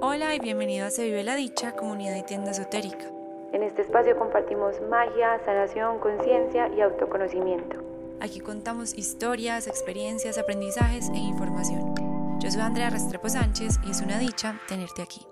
[0.00, 3.10] Hola y bienvenido a Se Vive la Dicha, comunidad y tienda esotérica.
[3.52, 7.82] En este espacio compartimos magia, sanación, conciencia y autoconocimiento.
[8.20, 11.96] Aquí contamos historias, experiencias, aprendizajes e información.
[12.38, 15.26] Yo soy Andrea Restrepo Sánchez y es una dicha tenerte aquí.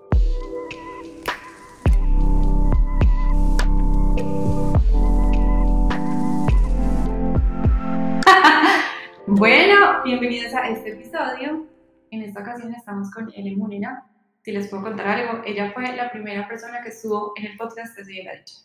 [9.29, 11.67] Bueno, bienvenidos a este episodio.
[12.11, 14.05] En esta ocasión estamos con Ele Munera.
[14.47, 17.97] Si les puedo contar algo, ella fue la primera persona que estuvo en el podcast
[17.97, 18.55] de la Dicha.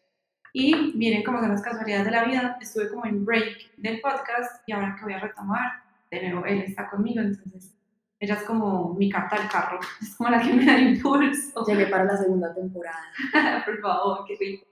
[0.52, 2.56] Y miren cómo son las casualidades de la vida.
[2.60, 5.72] Estuve como en break del podcast y ahora que voy a retomar,
[6.08, 7.74] de nuevo él está conmigo, entonces
[8.20, 11.66] ella es como mi carta al carro, es como la que me da impulso.
[11.66, 13.02] Llegué para la segunda temporada.
[13.64, 14.64] Por favor, qué rico.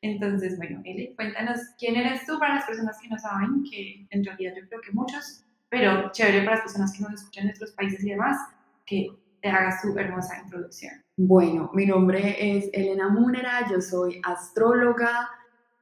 [0.00, 4.24] Entonces, bueno, Eli, cuéntanos quién eres tú para las personas que no saben, que en
[4.24, 7.72] realidad yo creo que muchos, pero chévere para las personas que nos escuchan en otros
[7.72, 8.38] países y demás,
[8.86, 9.10] que
[9.46, 10.92] te hagas tu hermosa introducción.
[11.16, 15.30] Bueno, mi nombre es Elena Múnera, yo soy astróloga,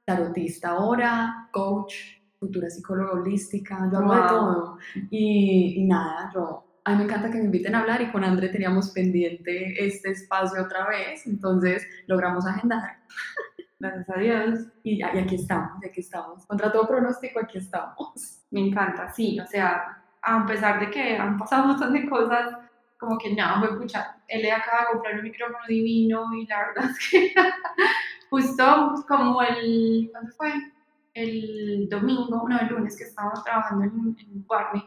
[0.05, 1.95] tarotista ahora, coach,
[2.39, 4.79] futura psicóloga holística, yo hago de todo.
[5.09, 8.23] Y, y nada, yo a mí me encanta que me inviten a hablar y con
[8.23, 12.99] André teníamos pendiente este espacio otra vez, entonces logramos agendar.
[13.81, 14.59] Gracias a Dios.
[14.83, 16.45] Y, y aquí estamos, y aquí estamos.
[16.45, 18.43] Contra todo pronóstico, aquí estamos.
[18.51, 22.59] Me encanta, sí, o sea, a pesar de que han pasado un montón de cosas,
[23.05, 24.17] como que nada, voy a escuchar.
[24.29, 27.35] Él acaba de comprar un micrófono divino y la verdad es que
[28.31, 30.53] justo como el, ¿cuándo fue?
[31.13, 34.83] El domingo, no, el lunes que estábamos trabajando en, en Warney,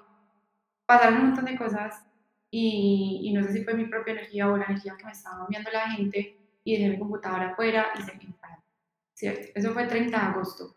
[0.85, 2.05] pasaron un montón de cosas
[2.51, 5.43] y, y, no sé si fue mi propia energía o la energía que me estaba
[5.43, 8.17] enviando la gente y dejé mi computadora afuera y se
[9.13, 9.47] ¿cierto?
[9.55, 10.75] Eso fue el 30 de agosto.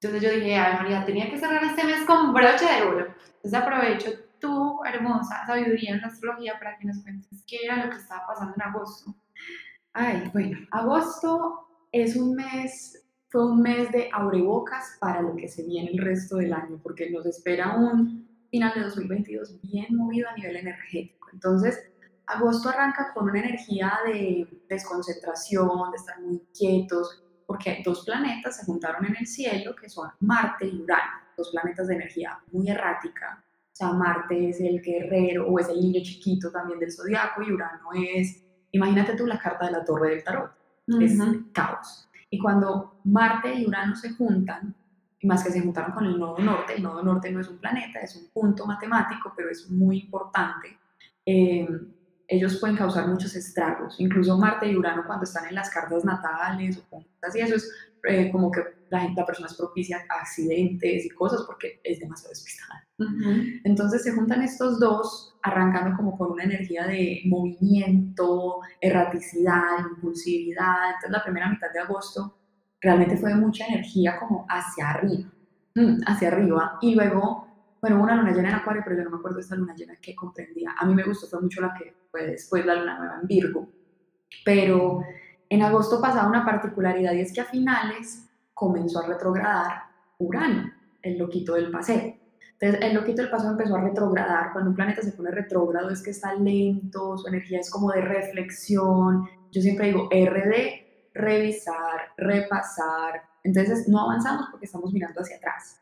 [0.00, 3.14] Entonces yo dije, ay María, tenía que cerrar este mes con broche de oro.
[3.36, 7.90] Entonces aprovecho tu hermosa sabiduría en la astrología para que nos cuentes qué era lo
[7.90, 9.14] que estaba pasando en agosto.
[9.92, 15.64] Ay, bueno, agosto es un mes, fue un mes de abrebocas para lo que se
[15.64, 20.34] viene el resto del año, porque nos espera un final de 2022 bien movido a
[20.34, 21.28] nivel energético.
[21.32, 21.90] Entonces,
[22.26, 28.66] agosto arranca con una energía de desconcentración, de estar muy quietos, porque dos planetas se
[28.66, 33.42] juntaron en el cielo, que son Marte y Urano, dos planetas de energía muy errática.
[33.78, 37.52] O sea, Marte es el guerrero o es el niño chiquito también del zodiaco y
[37.52, 40.50] Urano es, imagínate tú la carta de la torre del tarot,
[41.00, 41.16] es
[41.52, 42.10] caos.
[42.28, 44.74] Y cuando Marte y Urano se juntan,
[45.20, 47.58] y más que se juntaron con el nodo norte, el nodo norte no es un
[47.58, 50.76] planeta, es un punto matemático, pero es muy importante.
[51.24, 51.68] Eh,
[52.26, 53.94] ellos pueden causar muchos estragos.
[54.00, 57.70] Incluso Marte y Urano cuando están en las cartas natales o así, eso es
[58.08, 58.60] eh, como que
[58.90, 62.87] la, la, persona es propicia a accidentes y cosas porque es demasiado despistada.
[63.64, 70.86] Entonces se juntan estos dos, arrancando como con una energía de movimiento, erraticidad, impulsividad.
[70.86, 72.36] Entonces la primera mitad de agosto
[72.80, 75.30] realmente fue de mucha energía como hacia arriba,
[75.74, 76.78] mm, hacia arriba.
[76.80, 77.48] Y luego
[77.80, 79.94] bueno, una luna llena en Acuario, pero yo no me acuerdo de esta luna llena
[79.96, 80.74] que comprendía.
[80.76, 83.68] A mí me gustó, fue mucho la que fue después la luna nueva en Virgo.
[84.44, 85.02] Pero
[85.48, 89.84] en agosto pasaba una particularidad y es que a finales comenzó a retrogradar
[90.18, 90.72] Urano,
[91.02, 92.17] el loquito del paseo.
[92.60, 94.52] Entonces, el loquito del paseo empezó a retrogradar.
[94.52, 98.00] Cuando un planeta se pone retrógrado es que está lento, su energía es como de
[98.00, 99.28] reflexión.
[99.52, 103.22] Yo siempre digo RD, revisar, repasar.
[103.44, 105.80] Entonces, no avanzamos porque estamos mirando hacia atrás.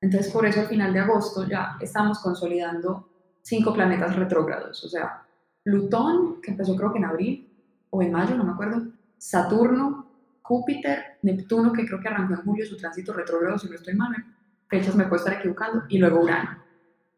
[0.00, 3.08] Entonces, por eso al final de agosto ya estamos consolidando
[3.42, 5.22] cinco planetas retrógrados, o sea,
[5.62, 7.50] Plutón, que empezó creo que en abril
[7.90, 8.82] o en mayo, no me acuerdo,
[9.16, 10.10] Saturno,
[10.42, 14.12] Júpiter, Neptuno, que creo que arrancó en julio su tránsito retrógrado, si no estoy mal,
[14.68, 16.62] fechas me puedo estar equivocando, y luego Urano.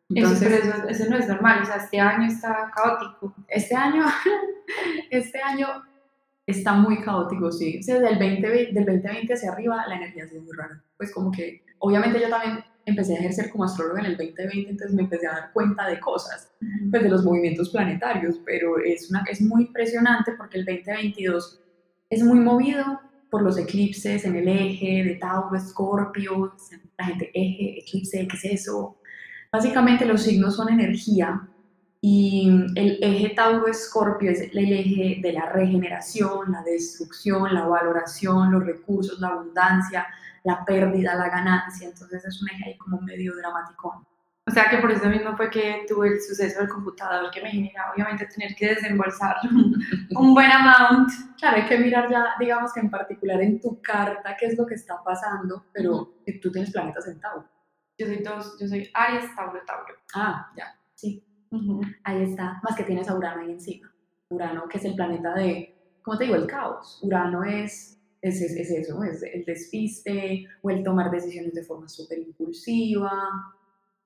[0.09, 3.35] Entonces, eso, eso, no es normal, o sea, este año está caótico.
[3.49, 4.05] Este año,
[5.11, 5.67] este año
[6.47, 7.79] está muy caótico, sí.
[7.81, 10.83] O sea, del, 20, del 2020 hacia arriba la energía ha sido muy rara.
[10.97, 14.95] Pues como que, obviamente yo también empecé a ejercer como astróloga en el 2020, entonces
[14.95, 16.53] me empecé a dar cuenta de cosas,
[16.91, 21.61] pues de los movimientos planetarios, pero es, una, es muy impresionante porque el 2022
[22.11, 23.01] es muy movido
[23.31, 26.55] por los eclipses en el eje de Tauro, Escorpio,
[26.99, 28.97] la gente eje, eclipse, ¿qué es eso?
[29.51, 31.49] Básicamente los signos son energía
[32.01, 38.65] y el eje Tauro-Escorpio es el eje de la regeneración, la destrucción, la valoración, los
[38.65, 40.07] recursos, la abundancia,
[40.45, 41.89] la pérdida, la ganancia.
[41.89, 44.07] Entonces es un eje ahí como medio dramático.
[44.49, 47.51] O sea que por eso mismo fue que tuve el suceso del computador que me
[47.51, 49.37] genera obviamente tener que desembolsar
[50.17, 51.11] un buen amount.
[51.37, 54.65] Claro, hay que mirar ya, digamos que en particular en tu carta qué es lo
[54.65, 57.49] que está pasando, pero tú tienes planetas en Tauro.
[57.99, 59.95] Yo soy dos, yo soy Aries, Tauro, Tauro.
[60.15, 61.25] Ah, ya, sí.
[62.05, 63.93] Ahí está, más que tienes a Urano ahí encima.
[64.29, 66.37] Urano, que es el planeta de, ¿cómo te digo?
[66.37, 67.01] El caos.
[67.03, 71.89] Urano es, es, es, es eso, es el despiste o el tomar decisiones de forma
[71.89, 73.11] súper impulsiva.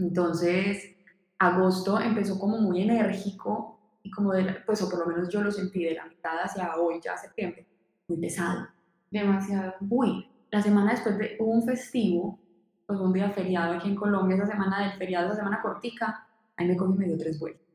[0.00, 0.97] Entonces,
[1.38, 5.50] agosto empezó como muy enérgico y como de, pues, o por lo menos yo lo
[5.50, 7.67] sentí de la mitad hacia hoy, ya septiembre,
[8.08, 8.69] muy pesado.
[9.11, 9.75] Demasiado.
[9.88, 12.38] Uy, la semana después de hubo un festivo,
[12.87, 16.26] pues un día feriado aquí en Colombia, esa semana del feriado, esa semana cortica,
[16.56, 17.67] ahí me cogí y me dio tres vueltas.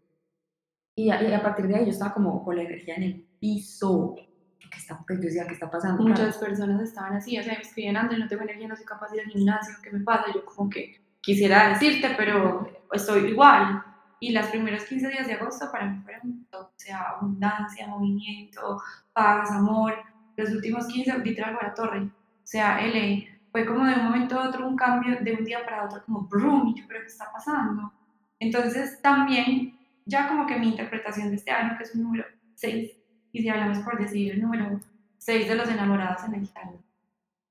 [0.96, 3.28] Y a, y a partir de ahí yo estaba como con la energía en el
[3.40, 4.16] piso.
[4.16, 6.02] ¿Qué está, pues yo decía, ¿qué está pasando?
[6.02, 9.12] Muchas personas estaban así, o sea, me escribían, André, no tengo energía, no soy capaz
[9.12, 10.34] de ir al gimnasio, ¿qué me pasa?
[10.34, 13.84] Yo como que quisiera decirte, pero estoy igual.
[14.20, 18.82] Y las primeros 15 días de agosto para mí fueron, o sea, abundancia, movimiento,
[19.12, 19.96] paz, amor.
[20.38, 22.02] Los últimos 15, literal, fue la torre.
[22.02, 25.64] O sea, L fue como de un momento a otro un cambio, de un día
[25.66, 27.92] para otro, como brum, yo creo que está pasando.
[28.40, 32.26] Entonces, también, ya como que mi interpretación de este año, que es un número
[32.56, 32.92] 6,
[33.32, 34.80] y si hablamos por decir el número
[35.18, 36.82] 6 de los enamorados en el tarot.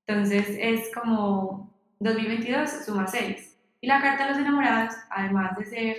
[0.07, 3.44] Entonces, es como 2022 suma 6.
[3.85, 5.97] Y la carta de los enamorados, además de ser,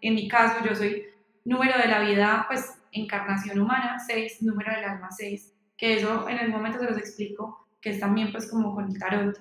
[0.00, 1.04] en mi caso, yo soy
[1.44, 6.36] número de la vida, pues encarnación humana, 6, número del alma 6, que eso en
[6.36, 9.40] el momento se los explico, que es también pues como con el tarot.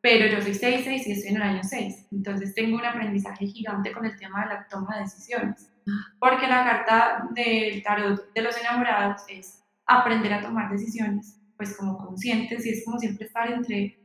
[0.00, 2.08] Pero yo soy 6, 6 y estoy en el año 6.
[2.10, 5.70] Entonces tengo un aprendizaje gigante con el tema de la toma de decisiones.
[6.18, 11.96] Porque la carta del tarot de los enamorados es aprender a tomar decisiones, pues como
[11.96, 14.01] conscientes y es como siempre estar entre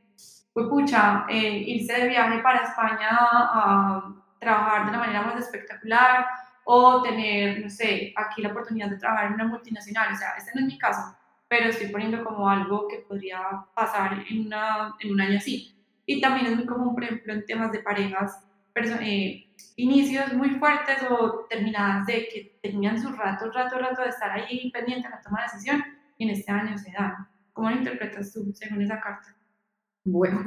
[0.58, 6.26] pues pucha, eh, irse de viaje para España a, trabajar de la manera más espectacular
[6.64, 10.14] o tener, no sé, aquí la oportunidad de trabajar en una multinacional.
[10.14, 11.16] O sea, este no es mi caso,
[11.48, 13.40] pero estoy poniendo como algo que podría
[13.76, 15.76] pasar en, una, en un año así.
[16.08, 18.44] Y también es muy común, por ejemplo, en temas de parejas,
[18.74, 24.32] eh, inicios muy fuertes o terminadas de que tenían su rato, rato, rato de estar
[24.32, 25.84] ahí pendiente de la toma de decisión
[26.18, 27.28] y en este año se dan.
[27.54, 29.37] ¿Cómo lo interpretas tú según esa carta?
[30.10, 30.46] Bueno,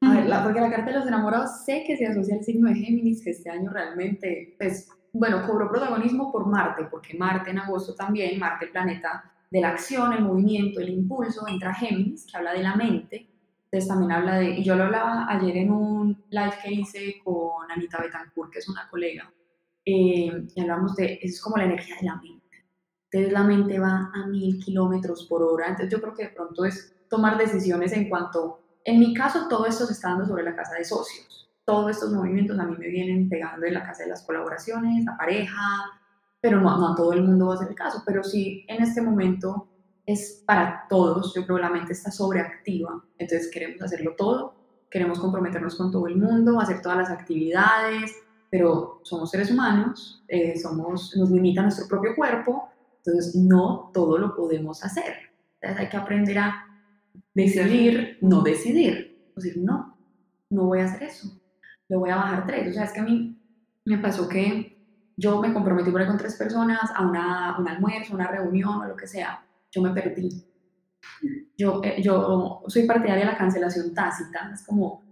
[0.00, 2.68] a ver, la, porque la carta de los enamorados sé que se asocia al signo
[2.68, 7.60] de Géminis, que este año realmente, pues, bueno, cobró protagonismo por Marte, porque Marte en
[7.60, 12.36] agosto también, Marte, el planeta de la acción, el movimiento, el impulso, entra Géminis, que
[12.36, 13.30] habla de la mente.
[13.66, 17.70] Entonces también habla de, y yo lo hablaba ayer en un live que hice con
[17.70, 19.32] Anita Betancourt, que es una colega,
[19.84, 22.66] eh, y hablamos de, eso es como la energía de la mente.
[23.12, 26.64] Entonces la mente va a mil kilómetros por hora, entonces yo creo que de pronto
[26.64, 30.56] es tomar decisiones en cuanto en mi caso, todo esto se está dando sobre la
[30.56, 31.50] casa de socios.
[31.64, 35.16] Todos estos movimientos a mí me vienen pegando en la casa de las colaboraciones, la
[35.16, 35.60] pareja,
[36.40, 38.02] pero no, no todo el mundo va a ser el caso.
[38.04, 39.68] Pero sí, en este momento
[40.04, 41.32] es para todos.
[41.34, 43.04] Yo creo que la mente está sobreactiva.
[43.18, 44.54] Entonces queremos hacerlo todo,
[44.90, 48.12] queremos comprometernos con todo el mundo, hacer todas las actividades,
[48.50, 52.68] pero somos seres humanos, eh, somos, nos limita nuestro propio cuerpo,
[52.98, 55.14] entonces no todo lo podemos hacer.
[55.60, 56.71] Entonces hay que aprender a
[57.34, 59.30] Decidir, no decidir.
[59.34, 59.96] Decir, no,
[60.50, 61.40] no voy a hacer eso.
[61.88, 62.70] Le voy a bajar tres.
[62.70, 63.38] O sea, es que a mí
[63.84, 64.72] me pasó que
[65.16, 68.86] yo me comprometí por ahí con tres personas a una, un almuerzo, una reunión o
[68.86, 69.44] lo que sea.
[69.70, 70.44] Yo me perdí.
[71.56, 74.50] Yo, eh, yo soy partidaria de la cancelación tácita.
[74.52, 75.02] Es como,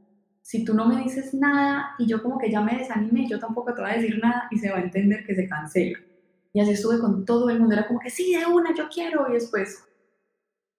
[0.43, 3.75] si tú no me dices nada y yo como que ya me desanimé, yo tampoco
[3.75, 5.99] te voy a decir nada y se va a entender que se cancela.
[6.52, 7.75] Y así estuve con todo el mundo.
[7.75, 9.29] Era como que sí, de una, yo quiero.
[9.31, 9.85] Y después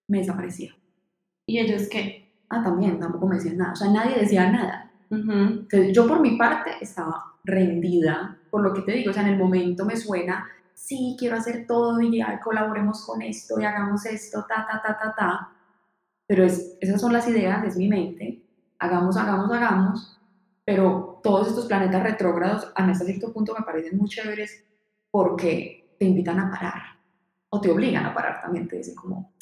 [0.08, 0.75] me desaparecía.
[1.51, 2.31] ¿Y ellos qué?
[2.48, 3.74] Ah, también, tampoco me decían nada.
[3.74, 4.89] O sea, nadie decía nada.
[5.10, 9.12] Entonces, yo por mi parte estaba rendida por lo que te digo.
[9.12, 13.22] O sea, en el momento me suena, sí, quiero hacer todo y ya colaboremos con
[13.22, 15.50] esto y hagamos esto, ta, ta, ta, ta, ta.
[16.25, 18.41] Pero es, esas son las ideas, es mi mente.
[18.79, 20.17] Hagamos, hagamos, hagamos.
[20.63, 24.63] Pero todos estos planetas retrógrados, a hasta cierto punto, me parecen muy chéveres
[25.12, 26.81] porque te invitan a parar.
[27.50, 28.70] O te obligan a parar también.
[28.70, 29.34] Te dicen como,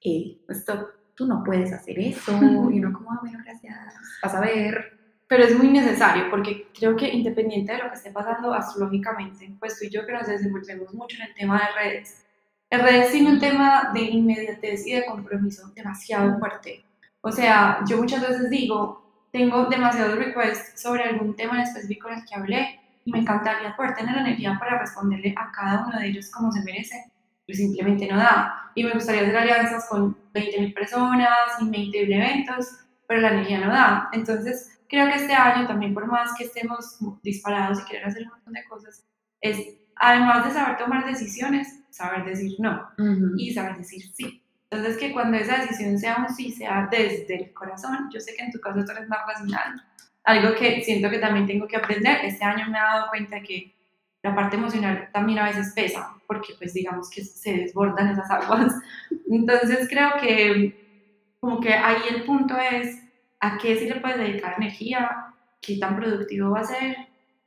[0.00, 2.32] hey, stop tú no puedes hacer eso.
[2.72, 3.76] Y uno como, ah, bueno, gracias,
[4.22, 4.96] vas a ver.
[5.26, 9.78] Pero es muy necesario porque creo que independiente de lo que esté pasando astrológicamente, pues
[9.78, 12.24] tú y yo que nos desenvolvemos mucho en el tema de redes,
[12.70, 16.82] el redes tiene un tema de inmediatez y de compromiso demasiado fuerte.
[17.20, 22.18] O sea, yo muchas veces digo, tengo demasiados requests sobre algún tema en específico en
[22.20, 25.98] el que hablé y me encantaría poder tener la energía para responderle a cada uno
[25.98, 27.12] de ellos como se merece
[27.48, 28.70] pues simplemente no da.
[28.74, 31.30] Y me gustaría hacer alianzas con 20.000 personas
[31.62, 32.68] y 20 eventos,
[33.06, 34.10] pero la energía no da.
[34.12, 38.28] Entonces, creo que este año también, por más que estemos disparados y querer hacer un
[38.28, 39.02] montón de cosas,
[39.40, 42.90] es, además de saber tomar decisiones, saber decir no
[43.38, 44.44] y saber decir sí.
[44.70, 48.44] Entonces, que cuando esa decisión sea un sí, sea desde el corazón, yo sé que
[48.44, 49.82] en tu caso tú eres más racional,
[50.24, 52.22] algo que siento que también tengo que aprender.
[52.26, 53.74] Este año me he dado cuenta que
[54.22, 58.74] la parte emocional también a veces pesa, porque pues digamos que se desbordan esas aguas.
[59.30, 63.00] Entonces creo que como que ahí el punto es
[63.40, 66.96] a qué sí le puedes dedicar energía, qué tan productivo va a ser,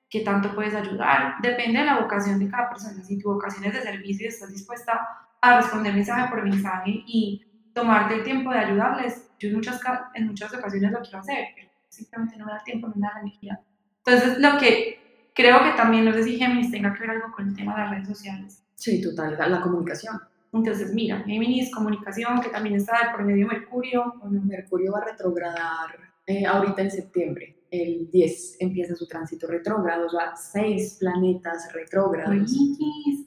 [0.09, 1.35] qué tanto puedes ayudar.
[1.41, 3.03] Depende de la vocación de cada persona.
[3.03, 5.07] Si tu vocación es de servicio y estás dispuesta
[5.41, 9.81] a responder mensaje por mensaje y tomarte el tiempo de ayudarles, yo en muchas,
[10.13, 13.19] en muchas ocasiones lo quiero hacer, pero simplemente no me da tiempo, no me da
[13.21, 13.59] energía.
[14.05, 15.00] Entonces, lo que
[15.33, 17.91] creo que también, sé si Géminis tenga que ver algo con el tema de las
[17.91, 18.63] redes sociales.
[18.75, 20.19] Sí, total, la, comunicación.
[20.53, 24.15] Entonces, mira, Géminis, comunicación, que también está por medio Mercurio.
[24.21, 27.57] Bueno, Mercurio va a retrogradar eh, ahorita en septiembre.
[27.69, 32.51] El 10 empieza su tránsito retrógrado, o sea, seis planetas retrógrados.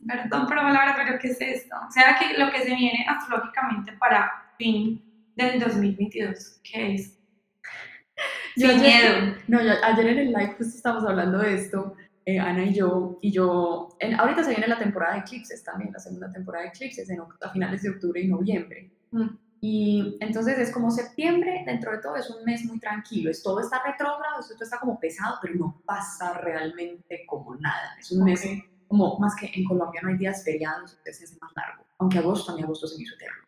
[0.07, 1.75] perdón por la palabra, pero ¿qué es esto?
[1.89, 5.03] O sea, que lo que se viene astrológicamente para fin
[5.35, 7.19] del 2022, ¿qué es?
[8.57, 9.35] Sin miedo.
[9.49, 11.95] No, ayer en el live justo estábamos hablando de esto,
[12.27, 15.99] eh, Ana y yo, y yo, ahorita se viene la temporada de eclipses también, la
[15.99, 18.91] segunda temporada de eclipses, en, a finales de octubre y noviembre.
[19.11, 19.29] Mm.
[19.61, 23.61] Y entonces es como septiembre, dentro de todo es un mes muy tranquilo, es, todo
[23.61, 27.97] está retrógrado, esto está como pesado, pero no pasa realmente como nada.
[27.99, 28.47] Es un mes
[28.89, 32.53] como, más que en Colombia no hay días feriados, entonces es más largo, aunque agosto,
[32.53, 33.45] a mí agosto se me hizo eterno.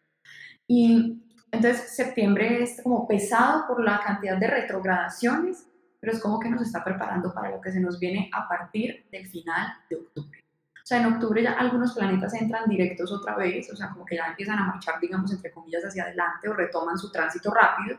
[0.66, 5.66] Y entonces septiembre es como pesado por la cantidad de retrogradaciones,
[6.00, 9.06] pero es como que nos está preparando para lo que se nos viene a partir
[9.10, 10.44] del final de octubre.
[10.86, 14.16] O sea, en octubre ya algunos planetas entran directos otra vez, o sea, como que
[14.16, 17.98] ya empiezan a marchar, digamos, entre comillas, hacia adelante o retoman su tránsito rápido.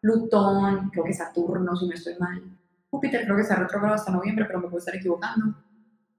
[0.00, 2.42] Plutón, creo que Saturno, si no estoy mal.
[2.90, 5.54] Júpiter creo que está retrogrado hasta noviembre, pero me puedo estar equivocando.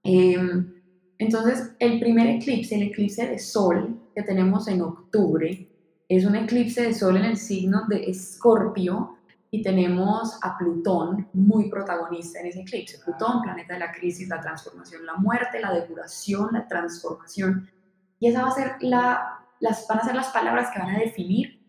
[0.04, 0.72] Em,
[1.18, 5.68] entonces, el primer eclipse, el eclipse de Sol que tenemos en octubre,
[6.16, 9.18] es un eclipse de Sol en el signo de Escorpio,
[9.54, 12.98] y tenemos a Plutón muy protagonista en ese eclipse.
[13.04, 17.70] Plutón, planeta de la crisis, la transformación, la muerte, la depuración, la transformación.
[18.18, 20.98] Y esa va a ser la, las, van a ser las palabras que van a
[20.98, 21.62] definir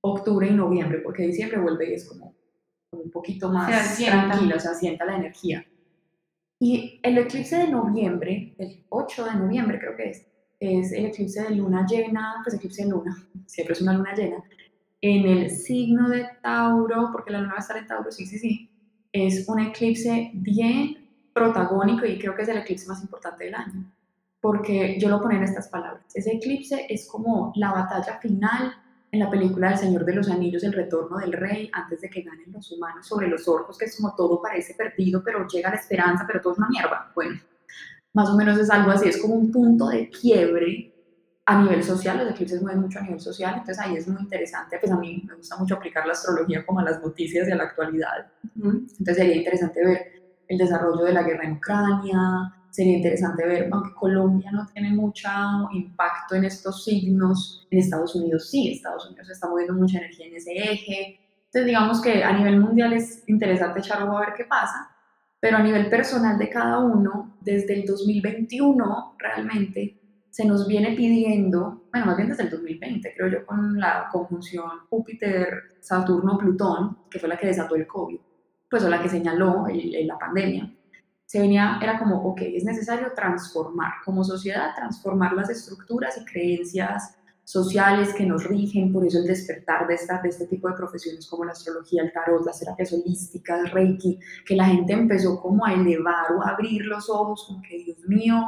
[0.00, 2.34] octubre y noviembre, porque diciembre vuelve y es como,
[2.92, 5.66] un poquito más tranquilo, o sea, sienta la energía.
[6.58, 10.31] Y el eclipse de noviembre, el 8 de noviembre creo que es,
[10.62, 13.16] es el eclipse de luna llena, pues eclipse de luna,
[13.46, 14.36] siempre es una luna llena,
[15.00, 18.38] en el signo de Tauro, porque la luna va a estar en Tauro, sí, sí,
[18.38, 18.70] sí,
[19.12, 23.92] es un eclipse bien protagónico y creo que es el eclipse más importante del año,
[24.40, 26.04] porque yo lo pongo en estas palabras.
[26.14, 28.72] Ese eclipse es como la batalla final
[29.10, 32.22] en la película del Señor de los Anillos, el retorno del rey, antes de que
[32.22, 35.76] ganen los humanos sobre los orcos, que es como todo parece perdido, pero llega la
[35.76, 37.10] esperanza, pero todo es una mierda.
[37.14, 37.40] Bueno,
[38.12, 40.92] más o menos es algo así, es como un punto de quiebre
[41.44, 44.78] a nivel social, los eclipses mueven mucho a nivel social, entonces ahí es muy interesante,
[44.78, 47.56] pues a mí me gusta mucho aplicar la astrología como a las noticias y a
[47.56, 53.46] la actualidad, entonces sería interesante ver el desarrollo de la guerra en Ucrania, sería interesante
[53.46, 55.28] ver, aunque Colombia no tiene mucho
[55.72, 60.36] impacto en estos signos, en Estados Unidos sí, Estados Unidos está moviendo mucha energía en
[60.36, 64.44] ese eje, entonces digamos que a nivel mundial es interesante echar ojo a ver qué
[64.44, 64.91] pasa,
[65.42, 69.98] pero a nivel personal de cada uno, desde el 2021 realmente,
[70.30, 74.70] se nos viene pidiendo, bueno, más bien desde el 2020, creo yo, con la conjunción
[74.88, 78.20] Júpiter-Saturno-Plutón, que fue la que desató el COVID,
[78.70, 80.72] pues o la que señaló la pandemia,
[81.26, 87.18] se venía, era como, ok, es necesario transformar, como sociedad, transformar las estructuras y creencias
[87.44, 91.26] sociales que nos rigen, por eso el despertar de, esta, de este tipo de profesiones
[91.26, 95.72] como la astrología, el tarot, las terapias holísticas, Reiki, que la gente empezó como a
[95.72, 98.42] elevar o a abrir los ojos, como que Dios mío,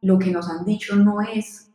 [0.00, 1.70] lo que nos han dicho no es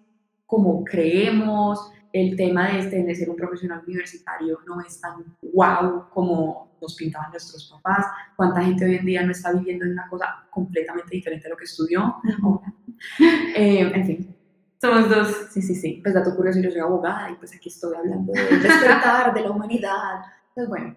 [0.46, 6.10] como creemos, el tema de, este, de ser un profesional universitario no es tan wow
[6.10, 10.08] como nos pintaban nuestros papás, cuánta gente hoy en día no está viviendo en una
[10.10, 12.16] cosa completamente diferente a lo que estudió.
[13.56, 14.37] Eh, en fin.
[14.80, 15.28] Somos dos.
[15.52, 16.00] Sí, sí, sí.
[16.04, 19.52] Pues dato curioso, yo soy abogada y pues aquí estoy hablando del despertar, de la
[19.52, 20.22] humanidad.
[20.54, 20.96] Pues bueno,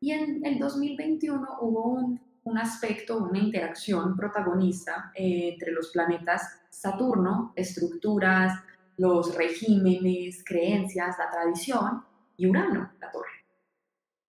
[0.00, 6.60] y en el 2021 hubo un un aspecto, una interacción protagonista eh, entre los planetas
[6.70, 8.60] Saturno, estructuras,
[8.98, 12.04] los regímenes, creencias, la tradición,
[12.36, 13.30] y Urano, la torre.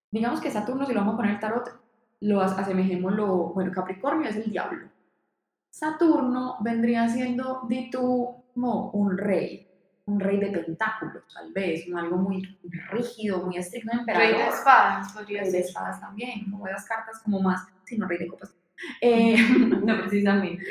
[0.09, 1.79] Digamos que Saturno, si lo vamos a poner el tarot,
[2.21, 4.89] lo asemejemos, lo, bueno, Capricornio es el diablo.
[5.69, 9.67] Saturno vendría siendo, de tú, como un rey,
[10.05, 12.41] un rey de pentáculos, tal vez, algo muy
[12.89, 14.31] rígido, muy estricto, emperador.
[14.31, 18.17] Rey de espadas, podría rey de espadas también, como esas cartas como más, sino rey
[18.17, 18.53] de copas.
[19.01, 19.35] Eh,
[19.83, 20.63] no precisamente.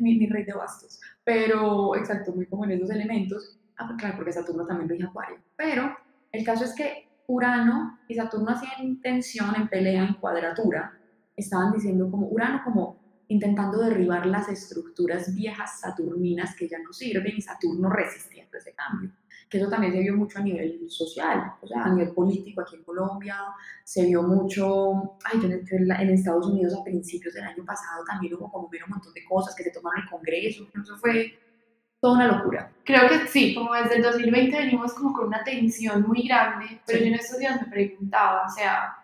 [0.00, 3.56] Ni, rey de bastos, pero exacto, muy como en esos elementos.
[3.76, 5.38] Ah, pues claro, porque Saturno también rige Acuario.
[5.54, 5.96] Pero
[6.32, 10.98] el caso es que Urano y Saturno hacían tensión, en pelea, en cuadratura.
[11.36, 17.34] Estaban diciendo como Urano como intentando derribar las estructuras viejas saturninas que ya no sirven
[17.36, 19.10] y Saturno resistiendo ese cambio.
[19.48, 22.76] Que eso también se vio mucho a nivel social, o sea, a nivel político aquí
[22.76, 23.36] en Colombia,
[23.84, 28.34] se vio mucho, ay, yo en, en Estados Unidos a principios del año pasado también
[28.34, 31.38] hubo como un montón de cosas que se tomaron en el Congreso, eso fue
[32.00, 32.72] toda una locura.
[32.84, 37.00] Creo que sí, como desde el 2020 venimos como con una tensión muy grande, pero
[37.00, 38.96] yo en estos días me preguntaba, o sea,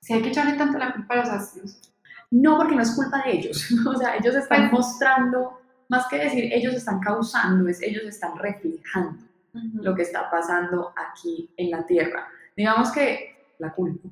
[0.00, 1.89] si hay que echarle tanto la culpa a los astros.
[2.30, 6.52] No, porque no es culpa de ellos, o sea, ellos están mostrando, más que decir
[6.52, 9.24] ellos están causando, es ellos están reflejando
[9.74, 12.28] lo que está pasando aquí en la Tierra.
[12.56, 14.08] Digamos que la culpa.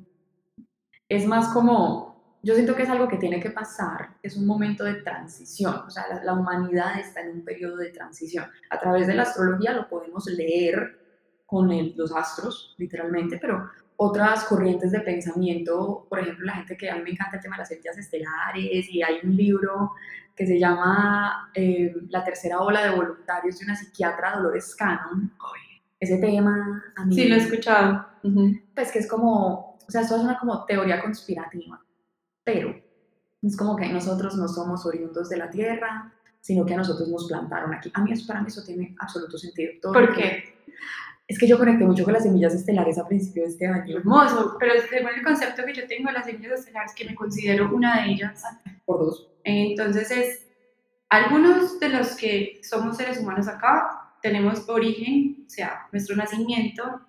[1.09, 4.85] Es más como, yo siento que es algo que tiene que pasar, es un momento
[4.85, 8.47] de transición, o sea, la, la humanidad está en un periodo de transición.
[8.71, 11.08] A través de la astrología lo podemos leer
[11.49, 16.91] con el, los astros, literalmente, pero otras corrientes de pensamiento, por ejemplo, la gente que
[16.91, 19.93] a mí me encanta el tema de las estrellas estelares y hay un libro
[20.37, 25.33] que se llama eh, La tercera ola de voluntarios de una psiquiatra, Dolores Cannon.
[25.99, 27.15] Ese tema a mí...
[27.15, 28.07] Sí, lo he escuchado.
[28.75, 31.83] Pues que es como, o sea, esto es una como teoría conspirativa,
[32.45, 32.79] pero
[33.43, 36.13] es como que nosotros no somos oriundos de la Tierra,
[36.43, 37.91] sino que a nosotros nos plantaron aquí.
[37.95, 39.73] A mí, para mí eso tiene absoluto sentido.
[39.81, 40.59] Todo ¿Por qué?
[41.29, 43.99] Es que yo conecté mucho con las semillas estelares a principio de este año.
[43.99, 47.71] Hermoso, pero según el concepto que yo tengo de las semillas estelares, que me considero
[47.71, 48.43] una de ellas.
[48.87, 49.29] Por dos.
[49.45, 50.47] Entonces es,
[51.11, 57.03] algunos de los que somos seres humanos acá, tenemos origen, o sea, nuestro nacimiento,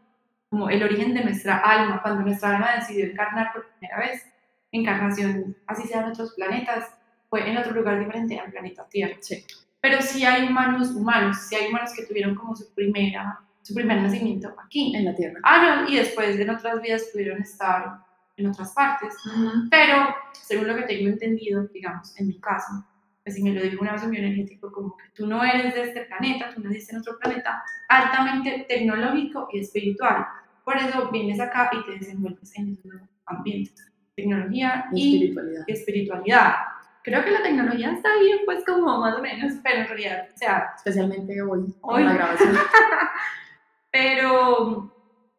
[0.49, 4.25] como el origen de nuestra alma, cuando nuestra alma decidió encarnar por primera vez,
[4.73, 6.93] encarnación, así sea en otros planetas,
[7.29, 9.15] fue en otro lugar diferente al planeta Tierra.
[9.21, 9.45] Sí.
[9.79, 14.01] Pero sí hay humanos humanos, sí hay humanos que tuvieron como su primera su primer
[14.01, 14.95] nacimiento aquí.
[14.95, 15.39] En la Tierra.
[15.43, 17.99] Ah, no, y después en otras vidas pudieron estar
[18.37, 19.13] en otras partes.
[19.69, 22.85] Pero, según lo que tengo entendido, digamos, en mi caso,
[23.23, 25.83] pues si me lo dijo una vez un bioenergético, como que tú no eres de
[25.83, 30.25] este planeta, tú naciste en otro planeta altamente tecnológico y espiritual.
[30.63, 32.91] Por eso vienes acá y te desenvuelves en esos
[33.25, 33.91] ambientes.
[34.15, 35.63] Tecnología y, espiritualidad.
[35.67, 36.53] espiritualidad.
[37.03, 40.37] Creo que la tecnología está bien, pues como más o menos, pero en realidad, o
[40.37, 40.73] sea...
[40.75, 42.03] Especialmente hoy, hoy.
[42.03, 42.55] la grabación.
[43.91, 44.93] Pero,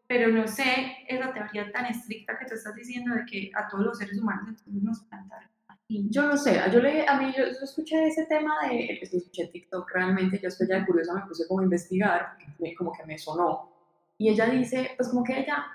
[0.07, 3.85] pero no sé, esa teoría tan estricta que tú estás diciendo de que a todos
[3.85, 5.49] los seres humanos entonces nos plantaron.
[5.89, 9.91] Yo no sé, yo le, a mí yo, escuché ese tema de, pues, escuché TikTok
[9.93, 12.37] realmente, yo estoy ya curiosa me puse como a investigar,
[12.79, 13.73] como que me sonó.
[14.17, 15.67] Y ella dice, pues como que ella,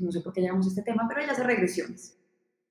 [0.00, 2.18] no sé por qué llamamos este tema, pero ella hace regresiones.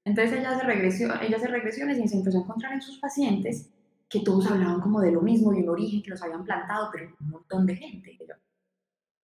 [0.03, 3.69] Entonces ella hace, regresio, ella hace regresiones y se empezó a encontrar en sus pacientes
[4.09, 7.15] que todos hablaban como de lo mismo, de un origen que los habían plantado, pero
[7.21, 8.17] un montón de gente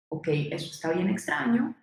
[0.09, 1.75] ok, eso está bien extraño,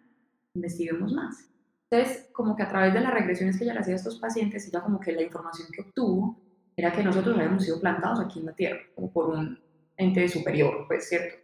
[0.54, 1.48] investiguemos más.
[1.90, 4.66] Entonces, como que a través de las regresiones que ella le hacía a estos pacientes,
[4.66, 6.40] ella como que la información que obtuvo
[6.76, 9.58] era que nosotros habíamos sido plantados aquí en la Tierra, como por un
[9.96, 11.36] ente superior, pues, ¿cierto?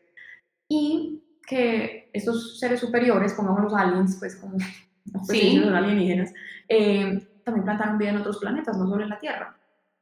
[0.69, 4.59] Y que estos seres superiores, pongamos los aliens, pues como
[5.23, 6.35] sé si son alienígenas,
[6.69, 9.57] eh, también plantaron vida en otros planetas, no solo en la Tierra.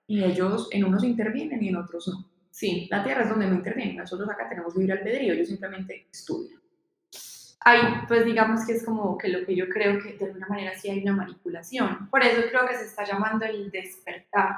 [0.06, 2.28] Y ellos en unos intervienen y en otros no.
[2.50, 3.96] Sí, la Tierra es donde no intervienen.
[3.96, 6.59] Nosotros acá tenemos libre albedrío, ellos simplemente estudian
[7.62, 10.74] hay, pues digamos que es como que lo que yo creo que de alguna manera
[10.78, 12.08] sí hay una manipulación.
[12.08, 14.56] Por eso creo que se está llamando el despertar,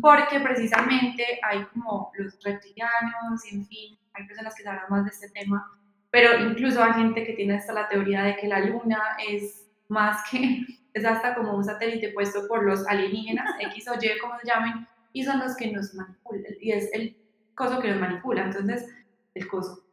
[0.00, 5.30] porque precisamente hay como los reptilianos, en fin, hay personas que hablan más de este
[5.30, 5.72] tema,
[6.10, 10.22] pero incluso hay gente que tiene hasta la teoría de que la luna es más
[10.30, 14.46] que, es hasta como un satélite puesto por los alienígenas, X o Y, como se
[14.46, 17.16] llamen, y son los que nos manipulan, y es el
[17.54, 18.86] coso que nos manipula, entonces,
[19.34, 19.83] el coso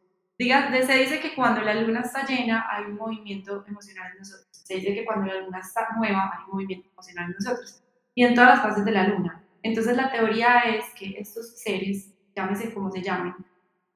[0.42, 4.48] Diga, se dice que cuando la luna está llena hay un movimiento emocional en nosotros.
[4.50, 7.80] Se dice que cuando la luna está nueva hay un movimiento emocional en nosotros.
[8.16, 9.44] Y en todas las fases de la luna.
[9.62, 13.36] Entonces la teoría es que estos seres, llámese como se llamen,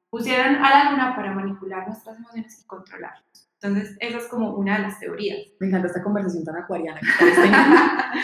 [0.09, 3.51] pusieron a la luna para manipular nuestras emociones y controlarnos.
[3.61, 5.39] Entonces esa es como una de las teorías.
[5.59, 7.01] Me encanta esta conversación tan acuariana.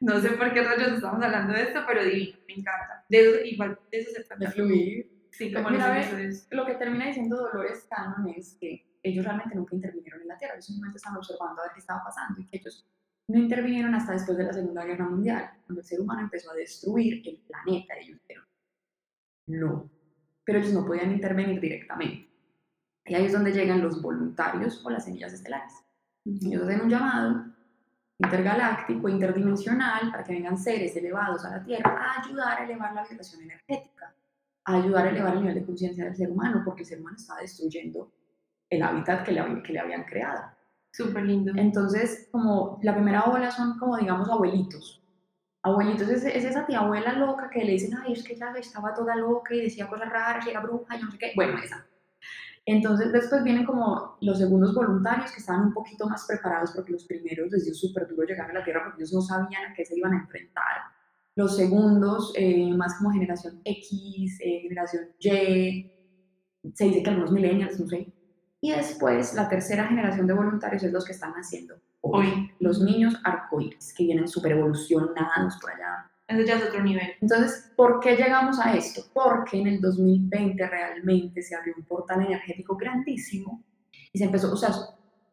[0.00, 3.02] no sé por qué rayos estamos hablando de esto, pero divino, me encanta.
[3.08, 4.44] De eso, igual, de eso se trata.
[4.44, 5.15] De fluir.
[5.36, 10.28] Sí, como lo que termina diciendo Dolores Cannon es que ellos realmente nunca intervinieron en
[10.28, 12.88] la Tierra, ellos simplemente estaban observando a ver qué estaba pasando y que ellos
[13.28, 16.54] no intervinieron hasta después de la Segunda Guerra Mundial, cuando el ser humano empezó a
[16.54, 17.94] destruir el planeta.
[17.98, 18.44] Ellos dijeron,
[19.48, 19.90] no,
[20.42, 22.30] pero ellos no podían intervenir directamente.
[23.04, 25.74] Y ahí es donde llegan los voluntarios o las semillas estelares.
[26.24, 27.44] Ellos hacen un llamado
[28.18, 33.06] intergaláctico, interdimensional, para que vengan seres elevados a la Tierra a ayudar a elevar la
[33.06, 34.14] vibración energética
[34.66, 37.16] a ayudar a elevar el nivel de conciencia del ser humano, porque el ser humano
[37.16, 38.12] está destruyendo
[38.68, 40.42] el hábitat que le, que le habían creado.
[40.90, 41.52] Súper lindo.
[41.56, 45.02] Entonces, como la primera ola son como, digamos, abuelitos,
[45.62, 48.92] abuelitos es, es esa tía abuela loca que le dicen, ay, es que ella estaba
[48.92, 51.32] toda loca y decía cosas raras y era bruja y no sé qué.
[51.36, 51.86] Bueno, esa.
[52.64, 57.04] Entonces después vienen como los segundos voluntarios que estaban un poquito más preparados porque los
[57.04, 59.84] primeros les dio súper duro llegar a la Tierra porque ellos no sabían a qué
[59.84, 60.95] se iban a enfrentar.
[61.36, 65.92] Los segundos, eh, más como generación X, eh, generación Y,
[66.74, 68.12] se dice que algunos millennials, no sé.
[68.60, 73.14] Y después la tercera generación de voluntarios es los que están haciendo hoy, los niños
[73.24, 76.10] arcoíris, que vienen súper evolucionados por allá.
[76.26, 77.08] Eso ya es otro nivel.
[77.20, 79.02] Entonces, ¿por qué llegamos a esto?
[79.12, 83.62] Porque en el 2020 realmente se abrió un portal energético grandísimo
[84.12, 84.70] y se empezó, o sea,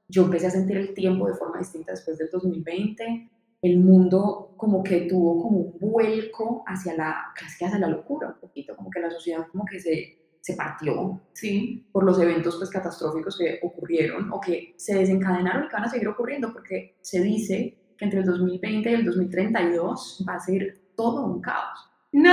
[0.07, 3.29] yo empecé a sentir el tiempo de forma distinta después del 2020.
[3.63, 8.39] El mundo como que tuvo como un vuelco hacia la, casi hacia la locura, un
[8.39, 11.87] poquito, como que la sociedad como que se, se partió Sí.
[11.91, 15.89] por los eventos pues, catastróficos que ocurrieron o que se desencadenaron y que van a
[15.89, 20.79] seguir ocurriendo, porque se dice que entre el 2020 y el 2032 va a ser
[20.95, 21.89] todo un caos.
[22.11, 22.31] ¡No!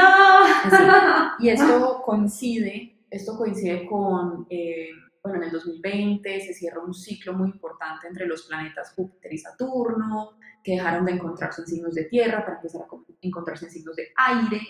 [1.39, 4.91] Y esto coincide, esto coincide con, eh,
[5.23, 9.39] bueno, en el 2020 se cierra un ciclo muy importante entre los planetas Júpiter y
[9.39, 10.31] Saturno,
[10.65, 13.97] que dejaron de encontrarse en signos de tierra para empezar a co- encontrarse en signos
[13.97, 14.61] de aire,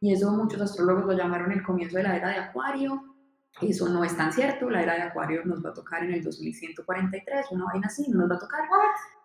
[0.00, 3.04] y eso muchos astrólogos lo llamaron el comienzo de la era de Acuario.
[3.60, 6.22] Eso no es tan cierto, la era de Acuario nos va a tocar en el
[6.24, 8.60] 2143, una vaina así, no nos va a tocar.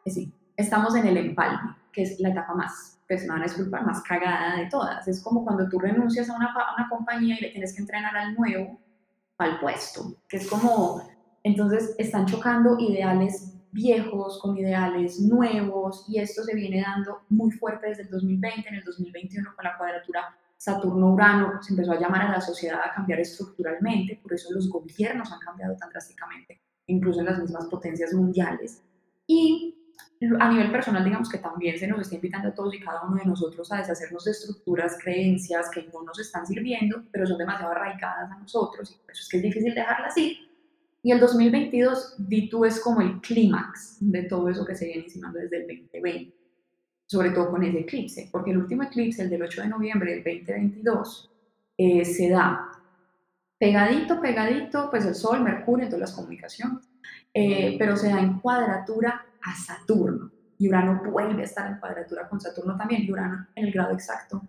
[0.04, 4.02] Eh, Sí, estamos en el empalme, que es la etapa más, pues me disculpar, más
[4.04, 5.08] cagada de todas.
[5.08, 8.16] Es como cuando tú renuncias a una, a una compañía y le tienes que entrenar
[8.18, 8.80] al nuevo,
[9.38, 11.02] al puesto, que es como,
[11.44, 17.88] entonces están chocando ideales viejos con ideales nuevos y esto se viene dando muy fuerte
[17.88, 22.32] desde el 2020, en el 2021 con la cuadratura Saturno-Urano se empezó a llamar a
[22.32, 27.26] la sociedad a cambiar estructuralmente, por eso los gobiernos han cambiado tan drásticamente, incluso en
[27.26, 28.82] las mismas potencias mundiales.
[29.28, 29.76] Y
[30.40, 33.18] a nivel personal, digamos que también se nos está invitando a todos y cada uno
[33.18, 37.72] de nosotros a deshacernos de estructuras, creencias que no nos están sirviendo, pero son demasiado
[37.72, 40.38] arraigadas a nosotros y por eso es que es difícil dejarlas ir.
[41.04, 45.04] Y el 2022, di tú, es como el clímax de todo eso que se viene
[45.04, 46.36] insinuando desde el 2020,
[47.06, 50.24] sobre todo con ese eclipse, porque el último eclipse, el del 8 de noviembre del
[50.24, 51.32] 2022,
[51.78, 52.72] eh, se da
[53.60, 56.90] pegadito, pegadito, pues el Sol, Mercurio, todas las comunicaciones,
[57.34, 60.32] eh, pero se da en cuadratura a Saturno.
[60.58, 63.94] Y Urano vuelve a estar en cuadratura con Saturno también, y Urano en el grado
[63.94, 64.42] exacto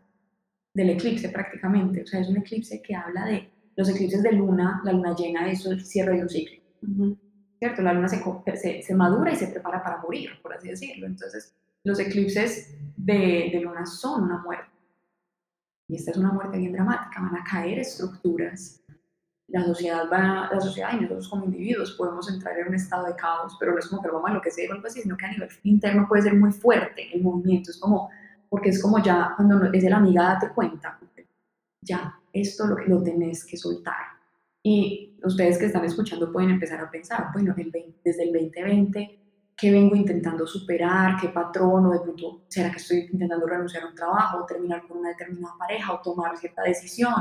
[0.73, 2.03] del eclipse prácticamente.
[2.03, 5.51] O sea, es un eclipse que habla de los eclipses de luna, la luna llena,
[5.51, 6.63] eso es el cierre de un ciclo.
[7.59, 7.83] ¿Cierto?
[7.83, 8.23] La luna se,
[8.57, 11.07] se, se madura y se prepara para morir, por así decirlo.
[11.07, 11.55] Entonces,
[11.85, 14.71] los eclipses de, de luna son una muerte.
[15.89, 18.83] Y esta es una muerte bien dramática, van a caer estructuras.
[19.49, 23.15] La sociedad va, la sociedad y nosotros como individuos podemos entrar en un estado de
[23.15, 25.27] caos, pero no es como que lo vamos a enloquecer o algo así, sino que
[25.27, 27.71] a nivel interno puede ser muy fuerte el movimiento.
[27.71, 28.11] Es como,
[28.49, 30.99] porque es como ya, cuando es de la amiga, date cuenta,
[31.81, 34.17] ya, esto lo, lo tenés que soltar.
[34.63, 39.27] Y ustedes que están escuchando pueden empezar a pensar, bueno, el 20 desde el 2020,
[39.57, 41.21] ¿qué vengo intentando superar?
[41.21, 41.87] ¿Qué patrón?
[41.87, 45.11] ¿O de pronto, será que estoy intentando renunciar a un trabajo, o terminar con una
[45.11, 47.15] determinada pareja, o tomar cierta decisión?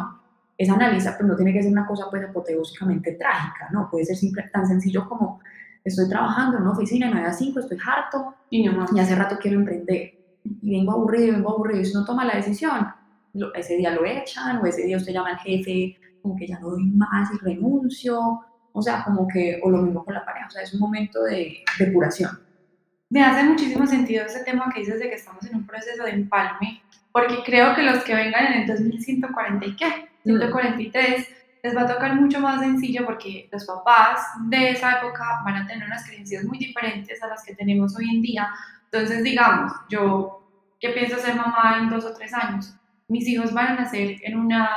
[0.58, 3.90] Es analizar, pero no tiene que ser una cosa pues apoteósicamente trágica, ¿no?
[3.90, 5.42] Puede ser simple, tan sencillo como
[5.84, 9.38] estoy trabajando en una oficina 9 a 5, estoy harto, Y no y hace rato
[9.40, 10.14] quiero emprender.
[10.44, 12.88] Y vengo aburrido, vengo aburrido, y si no toma la decisión,
[13.34, 16.60] lo- ese día lo echan o ese día usted llama al jefe como que ya
[16.60, 18.42] no doy más y renuncio,
[18.72, 21.22] o sea, como que, o lo mismo con la pareja, o sea, es un momento
[21.24, 22.32] de depuración.
[23.10, 26.12] Me hace muchísimo sentido ese tema que dices de que estamos en un proceso de
[26.12, 31.28] empalme, porque creo que los que vengan en el 2140 y qué, 143,
[31.64, 35.68] les va a tocar mucho más sencillo porque los papás de esa época van a
[35.68, 38.50] tener unas creencias muy diferentes a las que tenemos hoy en día.
[38.92, 40.44] Entonces, digamos, yo
[40.80, 42.76] que pienso ser mamá en dos o tres años,
[43.08, 44.70] mis hijos van a nacer en una,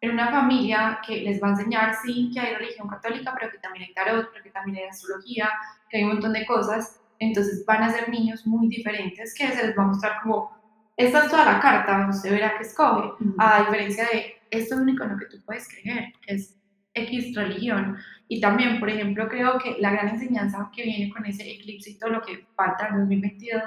[0.00, 3.58] en una familia que les va a enseñar, sí, que hay religión católica, pero que
[3.58, 5.50] también hay tarot, pero que también hay astrología,
[5.88, 7.00] que hay un montón de cosas.
[7.18, 10.56] Entonces van a ser niños muy diferentes que se les va a mostrar como,
[10.96, 14.82] esta es toda la carta, usted verá que escoge, a diferencia de, esto es lo
[14.82, 16.56] único en lo que tú puedes creer, que es
[16.94, 17.96] X religión.
[18.28, 21.98] Y también, por ejemplo, creo que la gran enseñanza que viene con ese eclipse y
[21.98, 23.62] todo lo que falta en 2022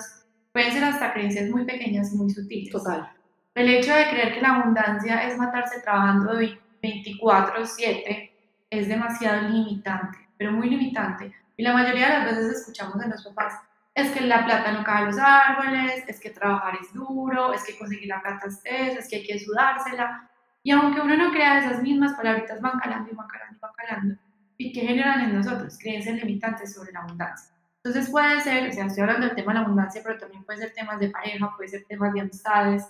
[0.52, 2.72] pueden ser hasta creencias muy pequeñas y muy sutiles.
[2.72, 3.12] Total.
[3.56, 8.32] El hecho de creer que la abundancia es matarse trabajando de 24/7
[8.70, 11.34] es demasiado limitante, pero muy limitante.
[11.58, 13.54] Y la mayoría de las veces escuchamos de los papás,
[13.94, 17.63] es que la plata no cae de los árboles, es que trabajar es duro, es
[17.65, 20.30] que conseguir la plata es eso, es que hay que sudársela.
[20.63, 23.72] Y aunque uno no crea esas mismas palabritas, van calando y van calando y van
[23.76, 24.15] calando.
[24.58, 25.78] ¿Y qué generan en nosotros?
[25.80, 27.56] Creencias limitantes sobre la abundancia.
[27.84, 30.60] Entonces puede ser, o sea, estoy hablando del tema de la abundancia, pero también puede
[30.60, 32.86] ser temas de pareja, puede ser temas de amistades,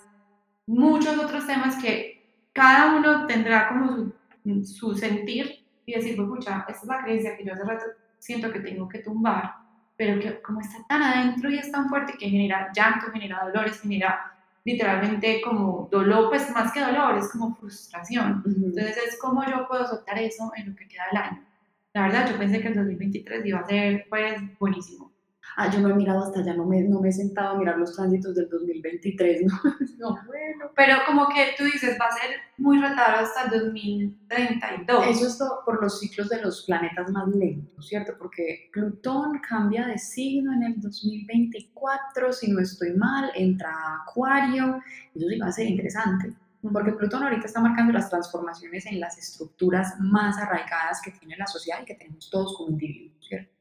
[0.66, 6.64] muchos otros temas que cada uno tendrá como su, su sentir y decir, pues, escucha,
[6.68, 7.84] esta es la creencia que yo hace rato
[8.18, 9.54] siento que tengo que tumbar,
[9.96, 13.80] pero que como está tan adentro y es tan fuerte que genera llanto, genera dolores,
[13.80, 14.32] genera
[14.64, 18.42] literalmente como dolor, pues más que dolor, es como frustración.
[18.44, 21.44] Entonces es como yo puedo soltar eso en lo que queda del año.
[21.92, 25.09] La verdad, yo pensé que el 2023 iba a ser pues buenísimo.
[25.56, 27.78] Ah, yo no he mirado hasta allá, no me, no me he sentado a mirar
[27.78, 29.52] los tránsitos del 2023, ¿no?
[29.98, 30.70] no, bueno.
[30.76, 35.06] Pero como que tú dices, va a ser muy retardado hasta el 2032.
[35.08, 38.12] Eso es todo por los ciclos de los planetas más lentos, ¿cierto?
[38.18, 44.80] Porque Plutón cambia de signo en el 2024, si no estoy mal, entra a Acuario,
[45.14, 46.32] eso sí va a ser interesante.
[46.62, 51.46] Porque Plutón ahorita está marcando las transformaciones en las estructuras más arraigadas que tiene la
[51.46, 53.52] sociedad y que tenemos todos como individuos, ¿cierto?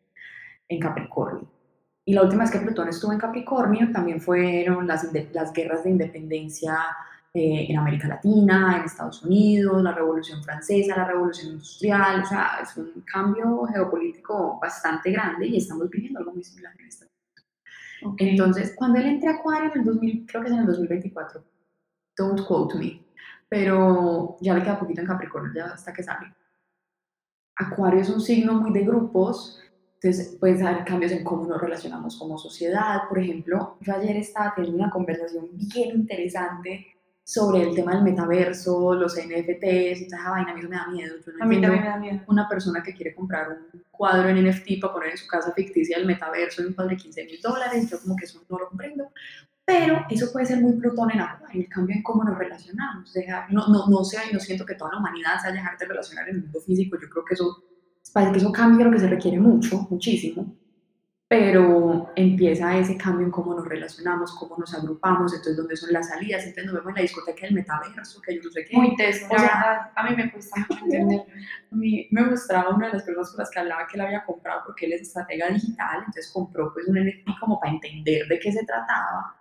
[0.67, 1.58] En Capricornio.
[2.09, 5.91] Y la última vez que Plutón estuvo en Capricornio también fueron las, las guerras de
[5.91, 6.75] independencia
[7.31, 12.61] eh, en América Latina, en Estados Unidos, la Revolución Francesa, la Revolución Industrial, o sea,
[12.63, 17.05] es un cambio geopolítico bastante grande y estamos viviendo algo muy similar en este
[18.01, 18.23] momento.
[18.23, 21.43] Entonces, cuando él entre a Acuario en el 2000, creo que es en el 2024,
[22.17, 23.05] don't quote me,
[23.47, 26.33] pero ya le queda poquito en Capricornio, ya hasta que sale.
[27.55, 29.61] Acuario es un signo muy de grupos,
[30.01, 33.01] entonces pueden haber cambios en cómo nos relacionamos como sociedad.
[33.09, 36.87] Por ejemplo, yo ayer estaba teniendo una conversación bien interesante
[37.21, 40.87] sobre el tema del metaverso, los NFTs y toda esa vaina, a mí me da
[40.87, 41.15] miedo.
[41.41, 42.21] a mí también me da miedo.
[42.27, 45.97] Una persona que quiere comprar un cuadro en NFT para poner en su casa ficticia
[45.97, 48.69] del metaverso en un cuadro de 15 mil dólares, yo como que eso no lo
[48.69, 49.11] comprendo.
[49.65, 53.13] Pero eso puede ser muy Plutón en Acuario, el cambio en cómo nos relacionamos.
[53.49, 56.29] no, no, no, sé, no siento que toda la humanidad se haya dejado de relacionar
[56.29, 57.63] en el mundo físico, yo creo que eso
[58.13, 60.55] para que eso cambie lo que se requiere mucho, muchísimo,
[61.29, 66.09] pero empieza ese cambio en cómo nos relacionamos, cómo nos agrupamos, entonces dónde son las
[66.09, 68.75] salidas, entonces nos vemos en la discoteca del metaverso, que yo no sé qué.
[68.75, 71.25] Muy teso, o sea, a mí me cuesta mucho entenderlo.
[71.71, 74.25] A mí me mostraba una de las personas con las que hablaba que él había
[74.25, 78.39] comprado porque él es estratega digital, entonces compró pues un NFT como para entender de
[78.39, 79.35] qué se trataba.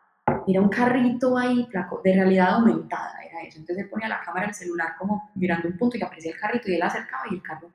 [0.47, 1.67] Era un carrito ahí,
[2.05, 3.61] de realidad aumentada, era eso.
[3.61, 6.71] Entonces él ponía la cámara del celular como mirando un punto y aparecía el carrito
[6.71, 7.73] y él acercaba y el carro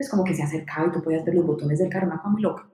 [0.00, 2.30] pues como que se acercaba y tú podías ver los botones del carro, una cosa
[2.30, 2.66] muy loca.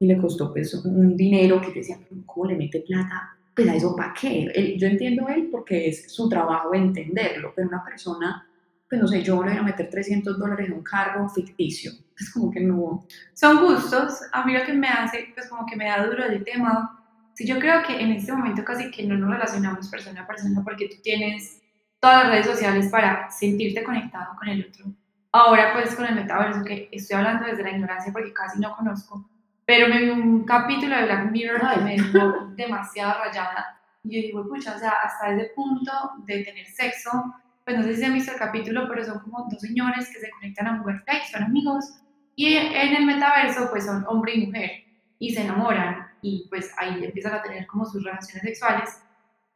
[0.00, 3.36] Y le costó pues un dinero que decía, ¿cómo le mete plata?
[3.54, 4.76] Pues a eso para qué?
[4.76, 8.48] yo entiendo él porque es su trabajo entenderlo, pero una persona,
[8.88, 11.92] pues no sé, yo le voy a meter 300 dólares en un carro ficticio.
[12.18, 13.06] Es como que no.
[13.32, 14.18] Son gustos.
[14.32, 17.00] A mí lo que me hace, pues como que me da duro el tema.
[17.34, 20.64] Si yo creo que en este momento casi que no nos relacionamos persona a persona
[20.64, 21.62] porque tú tienes
[22.00, 24.92] todas las redes sociales para sentirte conectado con el otro
[25.34, 29.26] Ahora pues con el metaverso, que estoy hablando desde la ignorancia porque casi no conozco,
[29.64, 33.80] pero me vi un capítulo de Black Mirror que me dejó demasiado rayada.
[34.04, 35.90] Y yo digo, escucha, o sea, hasta ese punto
[36.26, 39.60] de tener sexo, pues no sé si han visto el capítulo, pero son como dos
[39.60, 42.00] señores que se conectan a un y son amigos,
[42.36, 44.70] y en el metaverso pues son hombre y mujer,
[45.18, 49.02] y se enamoran, y pues ahí empiezan a tener como sus relaciones sexuales,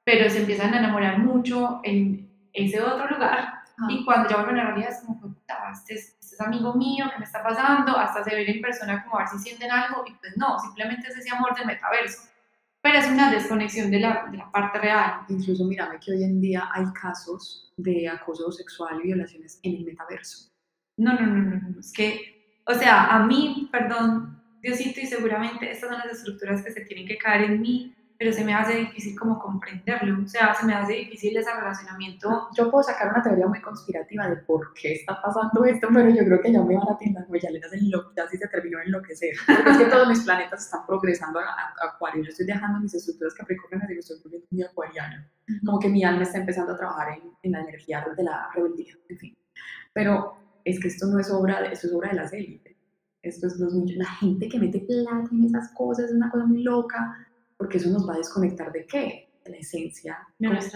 [0.04, 4.64] pero se empiezan a enamorar mucho en ese otro lugar, y cuando ya vuelven a
[4.64, 7.96] la realidad es como, puta, este es, este es, amigo mío, ¿qué me está pasando?
[7.96, 11.08] Hasta se ven en persona como a ver si sienten algo y pues no, simplemente
[11.08, 12.22] es ese amor del metaverso.
[12.80, 15.22] Pero es una desconexión de la, de la parte real.
[15.28, 19.84] Incluso mírame que hoy en día hay casos de acoso sexual y violaciones en el
[19.84, 20.50] metaverso.
[20.96, 21.80] No, no, no, no, no.
[21.80, 26.72] es que, o sea, a mí, perdón, Diosito, y seguramente estas son las estructuras que
[26.72, 30.54] se tienen que caer en mí pero se me hace difícil como comprenderlo, o sea,
[30.54, 32.48] se me hace difícil ese relacionamiento.
[32.56, 36.24] Yo puedo sacar una teoría muy conspirativa de por qué está pasando esto, pero yo
[36.24, 38.86] creo que ya me van a tirar huellalenas en lo ya sí se terminó en
[38.86, 42.94] enloquecer, porque es que todos mis planetas están progresando a, Acuario, yo estoy dejando mis
[42.94, 45.30] estructuras capricornianas y me estoy volviendo muy acuariana,
[45.64, 48.94] como que mi alma está empezando a trabajar en, en la energía de la rebeldía,
[49.08, 49.36] en fin,
[49.92, 52.76] pero es que esto no es obra, de, esto es obra de las élites,
[53.22, 56.62] esto es los la gente que mete plata en esas cosas, es una cosa muy
[56.62, 57.26] loca,
[57.56, 59.28] porque eso nos va a desconectar de qué?
[59.44, 60.26] De la esencia.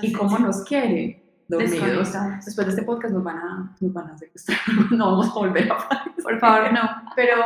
[0.03, 1.23] y cómo nos quiere.
[1.49, 2.13] Dormidos.
[2.45, 4.59] Después de este podcast nos van a, nos van a secuestrar.
[4.93, 5.77] no vamos a volver a
[6.23, 6.81] Por favor, no.
[7.17, 7.37] Pero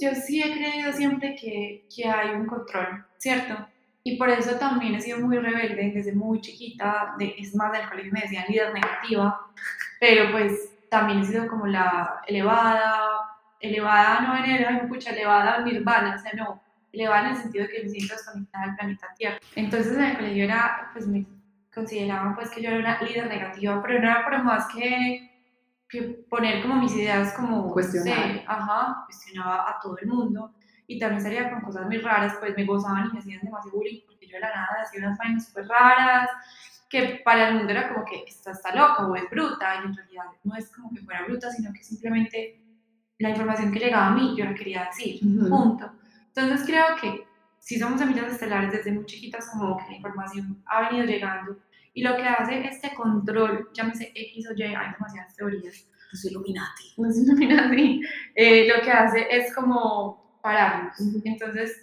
[0.00, 3.54] yo sí he creído siempre que, que hay un control, ¿cierto?
[4.02, 7.14] Y por eso también he sido muy rebelde desde muy chiquita.
[7.18, 9.40] De, es más, del colegio me decían líder negativa.
[9.98, 12.92] Pero pues también he sido como la elevada,
[13.60, 16.62] elevada no en el, mucha elevada nirvana, o sea, no,
[16.96, 19.38] elevada en el sentido de que me siento desconectada del planeta Tierra.
[19.54, 21.26] Entonces en el colegio era, pues me
[21.72, 25.30] consideraban pues que yo era una líder negativa, pero no era por más que,
[25.88, 27.70] que poner como mis ideas como...
[27.72, 28.42] Cuestionar.
[28.46, 30.52] ajá, cuestionaba a todo el mundo.
[30.88, 34.00] y también salía con cosas muy raras, pues me gozaban y me hacían demasiado bullying
[34.06, 36.30] porque yo de la nada hacía unas vainas súper raras,
[36.88, 39.96] que para el mundo era como que esta está loca o es bruta, y en
[39.96, 42.62] realidad no es como que fuera bruta, sino que simplemente
[43.18, 45.48] la información que llegaba a mí yo la quería decir, Ujú.
[45.48, 45.90] punto.
[46.36, 47.26] Entonces creo que
[47.58, 51.58] si somos semillas estelares desde muy chiquitas, como que la información ha venido llegando,
[51.94, 56.92] y lo que hace este control, llámese X o Y, hay demasiadas teorías, Los Illuminati.
[56.98, 58.02] ilumina así,
[58.34, 61.00] eh, lo que hace es como pararnos.
[61.00, 61.22] Ujú.
[61.24, 61.74] Entonces,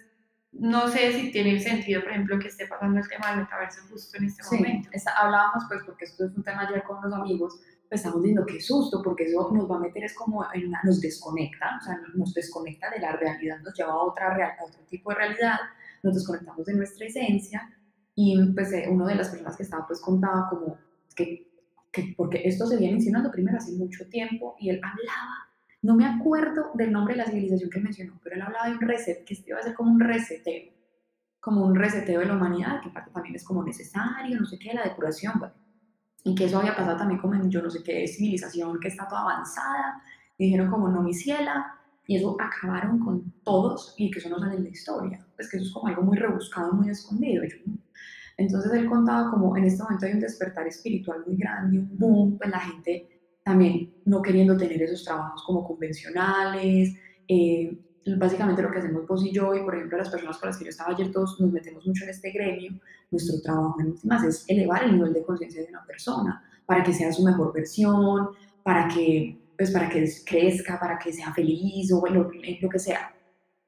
[0.52, 4.16] no sé si tiene sentido, por ejemplo, que esté pasando el tema del metaverso justo
[4.18, 4.88] en este Sí, momento.
[4.92, 8.46] esta- hablábamos pues porque esto es un tema ayer con los amigos, pues estamos diciendo
[8.46, 11.84] qué susto, porque eso nos va a meter es como en una, nos desconecta, o
[11.84, 15.16] sea, nos desconecta de la realidad, nos lleva a otra real, a otro tipo de
[15.16, 15.58] realidad,
[16.02, 17.70] nos desconectamos de nuestra esencia
[18.14, 20.78] y pues eh, una de las personas que estaba pues contaba como
[21.14, 21.50] que,
[21.92, 25.48] que porque esto se viene insinuando primero hace mucho tiempo y él hablaba,
[25.82, 28.80] no me acuerdo del nombre de la civilización que mencionó, pero él hablaba de un
[28.80, 30.72] reset, que esto iba a ser como un reseteo,
[31.40, 34.72] como un reseteo de la humanidad, que aparte también es como necesario, no sé qué,
[34.72, 35.54] la depuración, bueno,
[36.24, 39.06] y que eso había pasado también como en yo no sé qué civilización que está
[39.06, 40.02] toda avanzada,
[40.38, 44.38] y dijeron como no mi ciela, y eso acabaron con todos y que eso no
[44.38, 47.44] sale en la historia, pues que eso es como algo muy rebuscado, muy escondido.
[48.36, 52.38] Entonces él contaba como en este momento hay un despertar espiritual muy grande, un boom,
[52.38, 53.08] pues la gente
[53.44, 56.94] también no queriendo tener esos trabajos como convencionales,
[57.28, 57.78] eh,
[58.18, 60.64] básicamente lo que hacemos vos y yo, y por ejemplo las personas con las que
[60.64, 62.72] yo estaba ayer, todos nos metemos mucho en este gremio,
[63.10, 66.92] nuestro trabajo en últimas es elevar el nivel de conciencia de una persona para que
[66.92, 68.30] sea su mejor versión,
[68.62, 73.14] para que, pues, para que crezca, para que sea feliz o lo, lo que sea.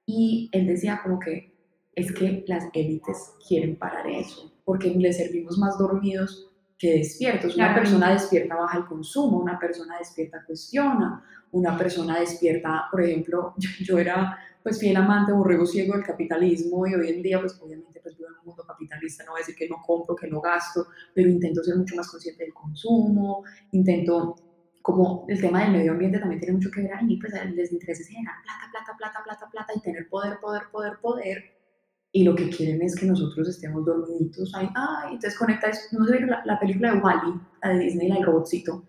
[0.06, 1.54] Y él decía como que
[1.94, 7.54] es que las élites quieren parar eso, porque les servimos más dormidos que despiertos.
[7.56, 7.80] Una Claro.
[7.80, 13.70] persona despierta baja el consumo, una persona despierta cuestiona, una persona despierta, por ejemplo, yo,
[13.80, 18.00] yo era pues fiel amante, borrego ciego del capitalismo y hoy en día pues obviamente
[18.02, 20.40] pues vivo en un mundo capitalista, no voy a decir que no compro, que no
[20.40, 24.34] gasto, pero intento ser mucho más consciente del consumo, intento
[24.82, 28.02] como el tema del medio ambiente también tiene mucho que ver ahí, pues les interesa
[28.02, 31.55] es generar plata, plata, plata, plata, plata y tener poder, poder, poder, poder.
[32.16, 34.70] Y lo que quieren es que nosotros estemos dormiditos ahí.
[34.74, 35.82] Ay, entonces conecta, eso.
[35.92, 38.84] no sé, la, la película de Wally, la de Disney, la del robotcito,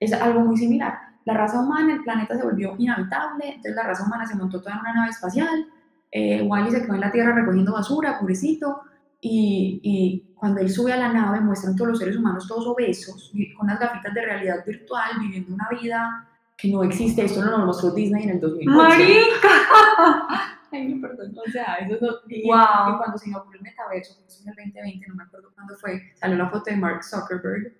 [0.00, 0.94] es algo muy similar.
[1.26, 4.76] La raza humana, el planeta se volvió inhabitable, entonces la raza humana se montó toda
[4.76, 5.66] en una nave espacial.
[6.10, 8.80] Eh, Wally se quedó en la Tierra recogiendo basura, pobrecito.
[9.20, 13.34] Y, y cuando él sube a la nave, muestran todos los seres humanos todos obesos,
[13.54, 17.22] con unas gafitas de realidad virtual, viviendo una vida que no existe.
[17.22, 18.78] Esto no lo mostró Disney en el 2008.
[18.78, 20.52] ¡Marica!
[20.72, 21.34] Ay, no, perdón.
[21.46, 22.12] O sea, eso no.
[22.28, 22.94] Y, Wow.
[22.94, 25.76] y cuando se inauguró el metaverso, que fue en el 2020, no me acuerdo cuándo
[25.76, 27.74] fue, salió la foto de Mark Zuckerberg.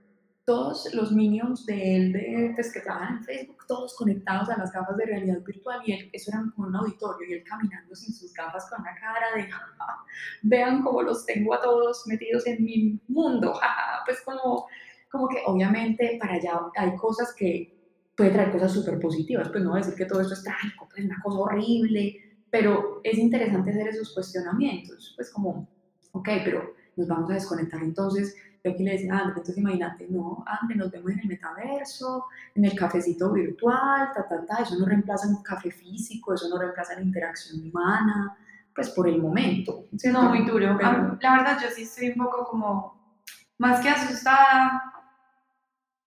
[0.45, 4.73] Todos los minions de él, de, pues, que trabajan en Facebook, todos conectados a las
[4.73, 5.81] gafas de realidad virtual.
[5.87, 8.93] Y él, eso era como un auditorio, y él caminando sin sus gafas con una
[8.97, 9.97] cara de, "Ja, ja,
[10.43, 13.55] vean cómo los tengo a todos metidos en mi mundo.
[13.55, 14.01] ja, ja".
[14.05, 14.67] Pues como,
[15.13, 17.73] como que obviamente para allá hay cosas que
[18.17, 19.49] puede traer cosas súper positivas.
[19.49, 22.17] Pues no voy a decir que todo esto es trágico, pues es una cosa horrible
[22.53, 25.67] pero es interesante hacer esos cuestionamientos, pues como,
[26.13, 30.07] ok, pero nos vamos a desconectar entonces, yo aquí le decía a André, entonces imagínate,
[30.11, 34.79] no, André, nos vemos en el metaverso, en el cafecito virtual, ta, ta, ta, eso
[34.79, 38.37] no reemplaza un café físico, eso no reemplaza la interacción humana,
[38.75, 39.87] pues por el momento.
[39.97, 40.23] ¿cierto?
[40.23, 40.77] No, muy duro.
[40.77, 43.17] Pero- La verdad, yo sí estoy un poco como,
[43.57, 44.93] más que asustada,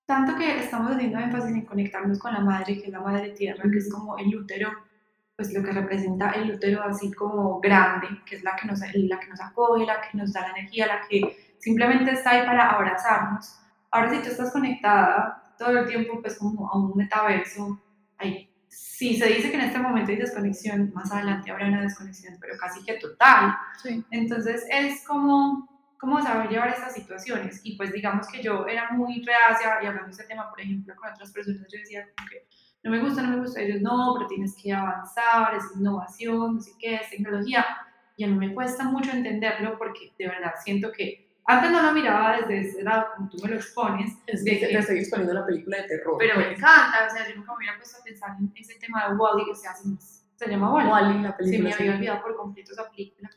[0.06, 3.64] tanto que estamos haciendo énfasis en conectarnos con la madre, que es la madre tierra,
[3.70, 4.70] que es como el útero,
[5.36, 9.20] pues lo que representa el útero así como grande, que es la que nos, la
[9.20, 12.70] que nos acoge, la que nos da la energía, la que simplemente está ahí para
[12.70, 13.60] abrazarnos.
[13.92, 17.82] Ahora si tú estás conectada todo el tiempo pues como a un metaverso,
[18.18, 22.38] ahí, si se dice que en este momento hay desconexión, más adelante habrá una desconexión,
[22.40, 23.56] pero casi que total.
[23.82, 24.04] Sí.
[24.12, 25.68] Entonces es como,
[25.98, 27.62] como saber llevar estas situaciones.
[27.64, 30.94] Y pues digamos que yo era muy reacia y hablando de este tema, por ejemplo,
[30.96, 32.48] con otras personas, yo decía como que
[32.86, 33.60] no me gusta, no me gusta.
[33.62, 37.66] Ellos no, pero tienes que avanzar, es innovación, no sé qué, es tecnología.
[38.16, 41.92] Y a mí me cuesta mucho entenderlo porque de verdad siento que antes no lo
[41.92, 45.34] miraba desde ese lado como tú me lo expones, Es que que- te estoy exponiendo
[45.34, 46.16] la película de terror.
[46.18, 46.58] pero me pues.
[46.58, 47.08] encanta.
[47.08, 49.56] O sea, yo nunca me hubiera puesto a pensar en ese tema de Wally, o
[49.56, 49.90] sea, se,
[50.38, 50.90] se llama Wally.
[50.90, 51.70] Wall-E, la Sí, película.
[51.70, 51.84] me sí.
[51.84, 53.30] había olvidado por completo esa película.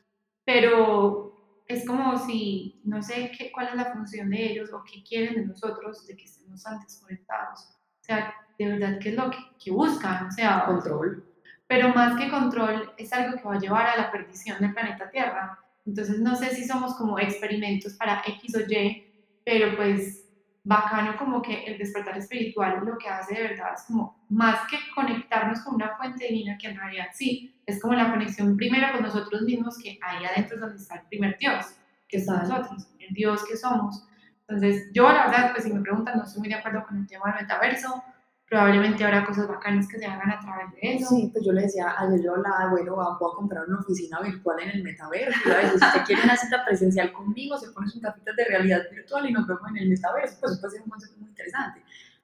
[0.45, 5.03] Pero es como si, no sé qué, cuál es la función de ellos o qué
[5.03, 7.61] quieren de nosotros de que estemos tan desconectados.
[8.01, 10.27] O sea, de verdad, ¿qué es lo que, que buscan?
[10.27, 11.25] O sea, Control.
[11.67, 15.11] pero más que control, es algo que va a llevar a la perdición del planeta
[15.11, 15.59] Tierra.
[15.87, 19.05] Entonces, no sé si somos como experimentos para X o Y,
[19.45, 20.25] pero pues
[20.65, 24.77] bacano como que el despertar espiritual lo que hace de verdad es como más que
[24.95, 29.03] conectarnos con una fuente divina que en realidad sí, es como la conexión primero con
[29.03, 31.65] nosotros mismos que ahí adentro es donde está el primer Dios,
[32.07, 34.07] que somos nosotros, el Dios que somos.
[34.41, 37.07] Entonces yo la verdad, pues si me preguntan, no estoy muy de acuerdo con el
[37.07, 38.05] tema del metaverso,
[38.49, 41.09] probablemente habrá cosas bacanas que se hagan a través de eso.
[41.09, 44.61] Sí, pues yo le decía, ayer yo hablaba, bueno, voy a comprar una oficina virtual
[44.61, 45.39] en el metaverso.
[45.43, 49.33] Si usted quiere una cita presencial conmigo, se pone sus capitas de realidad virtual y
[49.33, 50.37] nos vemos en el metaverso.
[50.41, 51.83] Pues eso puede ser un concepto muy interesante.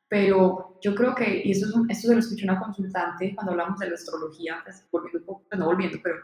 [0.09, 3.79] Pero yo creo que, y esto, es esto se lo escuché una consultante cuando hablamos
[3.79, 6.17] de la astrología, pues, volviendo pues no volviendo, pero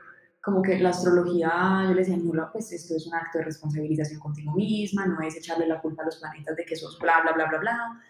[0.43, 4.21] como que la astrología, yo le decía, no, pues esto es un acto de responsabilización
[4.21, 7.33] contigo misma, no es echarle la culpa a los planetas de que sos bla, bla,
[7.33, 8.03] bla, bla, bla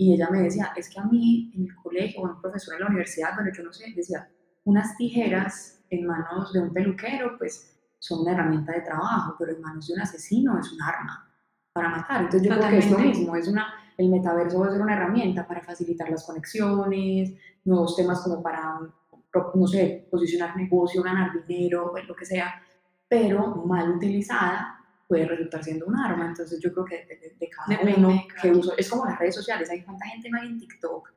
[0.00, 2.80] y ella me decía, es que a mí en el colegio, o un profesor en
[2.80, 4.30] la universidad, bueno, yo no sé, decía,
[4.64, 9.60] unas tijeras en manos de un peluquero, pues son una herramienta de trabajo, pero en
[9.60, 11.28] manos de un asesino es un arma
[11.72, 12.22] para matar.
[12.22, 14.94] Entonces yo creo que es lo mismo, es una, el metaverso va a ser una
[14.94, 17.32] herramienta para facilitar las conexiones,
[17.64, 18.78] nuevos temas como para,
[19.54, 22.54] no sé, posicionar negocio, ganar dinero, pues, lo que sea,
[23.08, 24.77] pero mal utilizada
[25.08, 26.28] puede resultar siendo un arma.
[26.28, 28.76] Entonces yo creo que depende de cada uno que uso.
[28.76, 31.08] Es como las redes sociales, hay cuánta gente no hay en TikTok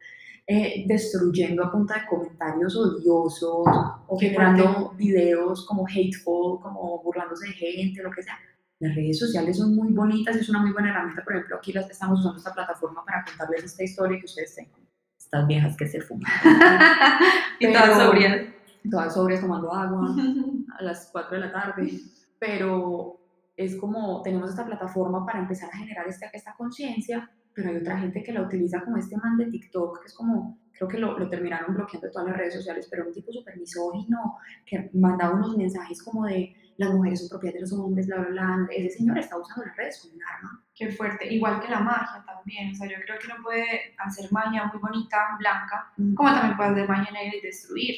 [0.48, 3.68] eh, destruyendo a punta de comentarios odiosos
[4.08, 8.38] o generando videos como hateful, como burlándose de gente, lo que sea.
[8.80, 11.24] Las redes sociales son muy bonitas, es una muy buena herramienta.
[11.24, 14.82] Por ejemplo, aquí las, estamos usando esta plataforma para contarles esta historia que ustedes tengan.
[15.18, 16.32] Estas viejas que se fuman.
[17.60, 18.48] y todas sobrias.
[18.90, 20.16] Todas sobrias tomando agua
[20.80, 21.92] a las 4 de la tarde.
[22.40, 23.21] Pero
[23.56, 28.00] es como tenemos esta plataforma para empezar a generar esta, esta conciencia, pero hay otra
[28.00, 31.18] gente que la utiliza como este man de TikTok, que es como, creo que lo,
[31.20, 35.36] lo terminaron bloqueando de todas las redes sociales, pero un tipo súper misógino, que mandaba
[35.36, 38.68] unos mensajes como de las mujeres son propias de los hombres, bla, bla, bla.
[38.72, 40.66] Ese señor está usando las redes como un arma.
[40.74, 41.32] Qué fuerte.
[41.32, 42.72] Igual que la magia también.
[42.72, 46.72] O sea, yo creo que uno puede hacer magia muy bonita, blanca, como también puede
[46.72, 47.96] hacer magia negra y destruir.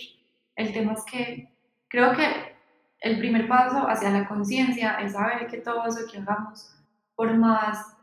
[0.55, 1.49] El tema es que
[1.87, 2.52] creo que
[3.03, 6.73] el primer paso hacia la conciencia es saber que todo eso que hagamos,
[7.15, 7.97] por más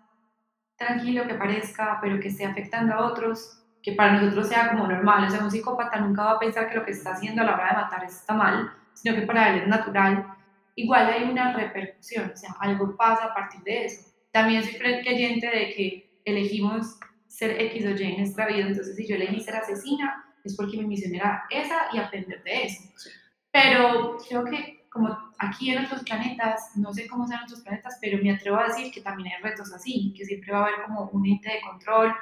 [0.76, 5.24] tranquilo que parezca, pero que esté afectando a otros, que para nosotros sea como normal.
[5.24, 7.54] O sea, un psicópata nunca va a pensar que lo que está haciendo a la
[7.54, 10.34] hora de matar está mal, sino que para él es natural.
[10.74, 14.06] Igual hay una repercusión, o sea, algo pasa a partir de eso.
[14.32, 19.08] También soy creyente de que elegimos ser X o Y en nuestra vida, entonces si
[19.08, 22.82] yo elegí ser asesina, es porque mi misión era esa y aprender de eso.
[23.50, 28.22] Pero creo que como aquí en otros planetas, no sé cómo sean otros planetas, pero
[28.22, 31.08] me atrevo a decir que también hay retos así, que siempre va a haber como
[31.12, 32.12] un ente de control,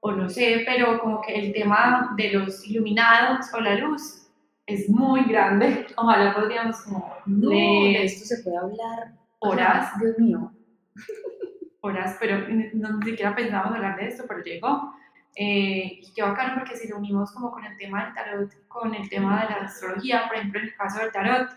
[0.00, 4.28] o no sé, pero como que el tema de los iluminados o la luz
[4.66, 5.86] es muy grande.
[5.96, 9.98] Ojalá podríamos como no, de esto se puede hablar horas.
[9.98, 10.52] Dios mío.
[11.82, 12.38] Horas, pero
[12.74, 14.92] no, ni siquiera pensábamos hablar de esto, pero llegó.
[15.36, 18.92] Eh, y qué bacano porque si lo unimos como con el tema del tarot, con
[18.92, 21.48] el tema de la astrología, por ejemplo, en el caso del tarot,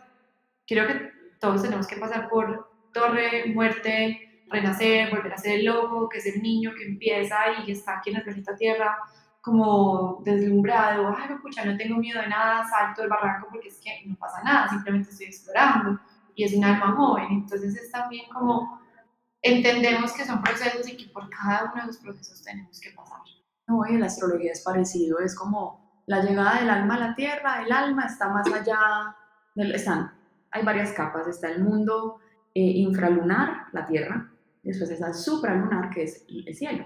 [0.70, 6.08] creo que todos tenemos que pasar por torre, muerte, renacer, volver a ser el loco,
[6.10, 8.98] que es el niño que empieza y está aquí en el planeta Tierra
[9.42, 14.06] como deslumbrado, ay, escucha, no tengo miedo de nada, salto del barranco porque es que
[14.06, 16.00] no pasa nada, simplemente estoy explorando
[16.36, 18.82] y es un alma joven, entonces es también como
[19.42, 23.20] entendemos que son procesos y que por cada uno de los procesos tenemos que pasar.
[23.68, 27.64] No, y la astrología es parecido, es como la llegada del alma a la tierra,
[27.64, 29.16] el alma está más allá,
[29.56, 30.19] del, están
[30.52, 31.28] hay varias capas.
[31.28, 32.18] Está el mundo
[32.54, 34.32] eh, infralunar, la Tierra,
[34.64, 36.86] después está el supralunar, que es el cielo.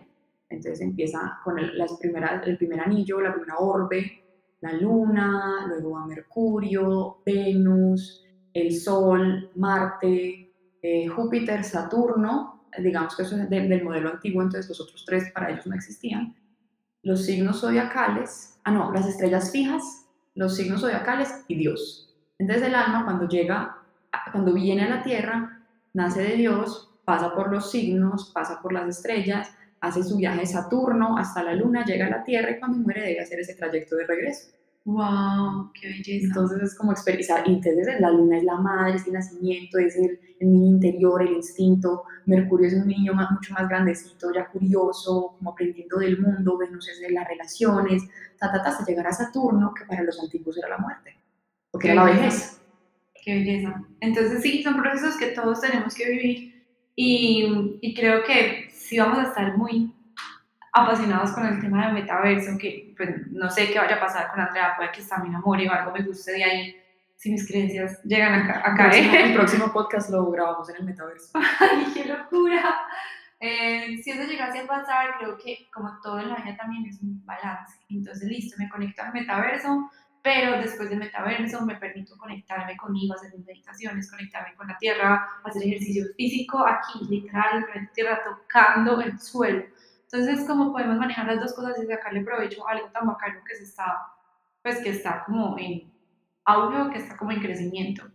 [0.50, 4.24] Entonces empieza con el, las primeras, el primer anillo, la primera orbe,
[4.62, 13.36] la Luna, luego va Mercurio, Venus, el Sol, Marte, eh, Júpiter, Saturno, digamos que eso
[13.36, 16.36] es del modelo antiguo, entonces los otros tres para ellos no existían.
[17.02, 22.03] Los signos zodiacales, ah no, las estrellas fijas, los signos zodiacales y Dios.
[22.44, 23.78] Entonces el alma cuando llega,
[24.34, 25.62] cuando viene a la tierra,
[25.94, 30.48] nace de Dios, pasa por los signos, pasa por las estrellas, hace su viaje de
[30.48, 33.96] Saturno hasta la luna, llega a la tierra y cuando muere debe hacer ese trayecto
[33.96, 34.52] de regreso.
[34.84, 35.72] ¡Wow!
[35.74, 36.28] ¡Qué belleza!
[36.28, 40.20] Entonces es como experienciar, entonces la luna es la madre, es el nacimiento, es el,
[40.42, 45.52] niño interior, el instinto, Mercurio es un niño más, mucho más grandecito, ya curioso, como
[45.52, 48.04] aprendiendo del mundo, Venus es de las relaciones,
[48.38, 51.23] ta, ta, ta, hasta llegar a Saturno, que para los antiguos era la muerte
[51.74, 52.62] porque era la vejez.
[53.26, 53.84] Qué belleza.
[54.00, 56.66] Entonces sí, son procesos que todos tenemos que vivir
[56.96, 59.92] y, y, creo que sí vamos a estar muy
[60.72, 64.40] apasionados con el tema del metaverso, que pues, no sé qué vaya a pasar con
[64.40, 66.76] Andrea, puede que está mi amor y algo me guste de ahí,
[67.16, 69.16] si mis creencias llegan a, caer.
[69.16, 71.32] El próximo podcast lo grabamos en el metaverso.
[71.60, 72.76] ¡Ay, qué locura!
[73.40, 77.02] Eh, si eso llegase a pasar, creo que como todo en la vida también es
[77.02, 77.80] un balance.
[77.90, 79.90] Entonces, listo, me conecto al metaverso,
[80.24, 85.64] pero después del metaverso me permito conectarme conmigo, hacer meditaciones, conectarme con la tierra, hacer
[85.64, 89.66] ejercicio físico aquí, literal, en la tierra, tocando el suelo.
[90.04, 93.56] Entonces, ¿cómo podemos manejar las dos cosas y sacarle provecho a algo tan bacano que
[93.56, 93.98] se está,
[94.62, 95.92] pues que está como en
[96.46, 98.10] audio, que está como en crecimiento?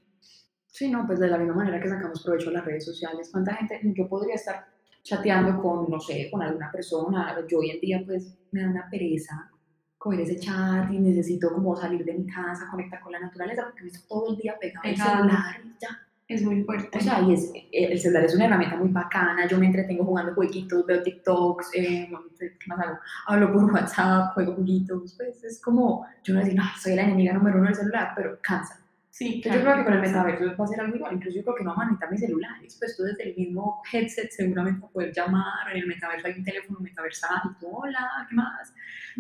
[0.66, 3.28] Sí, no, pues de la misma manera que sacamos provecho a las redes sociales.
[3.30, 4.66] ¿Cuánta gente, yo podría estar
[5.02, 7.36] chateando con, no sé, con alguna persona?
[7.46, 9.50] Yo hoy en día pues me da una pereza
[9.98, 13.82] coger ese chat y necesito como salir de mi casa, conectar con la naturaleza, porque
[13.82, 15.88] me estoy todo el día pegado al celular y ya.
[16.28, 16.98] Es muy fuerte.
[16.98, 20.34] O sea, y es, el celular es una herramienta muy bacana, yo me entretengo jugando
[20.34, 22.98] jueguitos, veo TikToks, eh, ¿qué más hago?
[23.26, 27.32] Hablo por WhatsApp, juego jueguitos, pues es como, yo no decir, no, soy la enemiga
[27.32, 28.78] número uno del celular, pero cansa.
[29.18, 31.56] Sí, yo creo que con el metaverso va a ser algo igual, incluso yo creo
[31.56, 34.90] que no van a necesitar mis celulares, pues tú desde el mismo headset seguramente vas
[34.90, 38.72] a poder llamar, en el metaverso hay un teléfono metaversal y tú, hola, ¿qué más?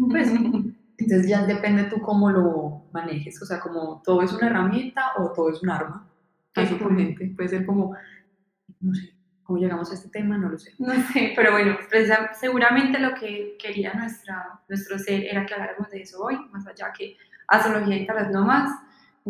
[0.08, 0.28] Pues,
[0.98, 5.32] entonces ya depende tú cómo lo manejes, o sea, como todo es una herramienta o
[5.32, 6.08] todo es un arma,
[6.54, 7.96] básicamente, puede ser como,
[8.78, 10.74] no sé, cómo llegamos a este tema, no lo sé.
[10.78, 11.76] No sé, pero bueno,
[12.38, 16.92] seguramente lo que quería nuestra, nuestro ser era que habláramos de eso hoy, más allá
[16.96, 17.16] que
[17.48, 18.70] astrología y tal no más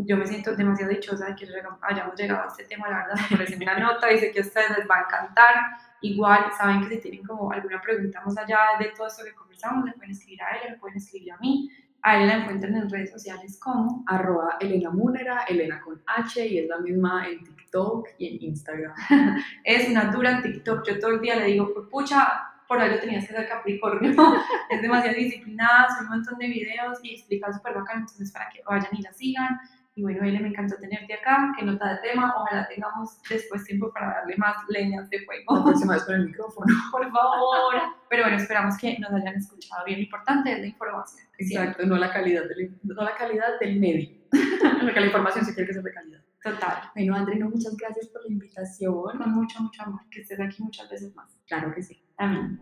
[0.06, 1.46] yo me siento demasiado dichosa de que
[1.82, 4.42] hayamos llegado a este tema, la verdad, me parece una nota y sé que a
[4.42, 5.54] ustedes les va a encantar.
[6.00, 9.84] Igual, saben que si tienen como alguna pregunta más allá de todo esto que conversamos,
[9.84, 11.70] le pueden escribir a ella, le pueden escribir a mí.
[12.02, 16.58] A ella la encuentran en redes sociales como arroba Elena Munera, Elena con H y
[16.58, 18.94] es la misma en TikTok y en Instagram.
[19.64, 23.00] es una dura en TikTok, yo todo el día le digo, pues pucha, por algo
[23.00, 24.12] tenías que ser Capricornio,
[24.70, 28.62] es demasiado disciplinada, son un montón de videos y explica súper bacán, entonces para que
[28.62, 29.58] vayan y la sigan.
[29.98, 31.52] Y bueno, Ele, me encantó tenerte acá.
[31.58, 32.32] Qué nota de tema.
[32.36, 35.56] Ojalá tengamos después tiempo para darle más leñas de fuego.
[35.56, 36.66] La próxima vez con el micrófono.
[36.92, 37.74] Por favor.
[38.08, 39.98] Pero bueno, esperamos que nos hayan escuchado bien.
[39.98, 41.26] Lo importante es la información.
[41.36, 44.08] Exacto, no la calidad del, no la calidad del medio.
[44.80, 46.20] Porque la información sí quiere que sea de calidad.
[46.44, 46.92] Total.
[46.94, 49.18] Bueno, André, no, muchas gracias por la invitación.
[49.18, 50.02] Con mucho, mucho amor.
[50.12, 51.36] Que estés aquí muchas veces más.
[51.48, 52.00] Claro que sí.
[52.18, 52.60] Amén.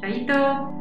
[0.00, 0.72] Chaito.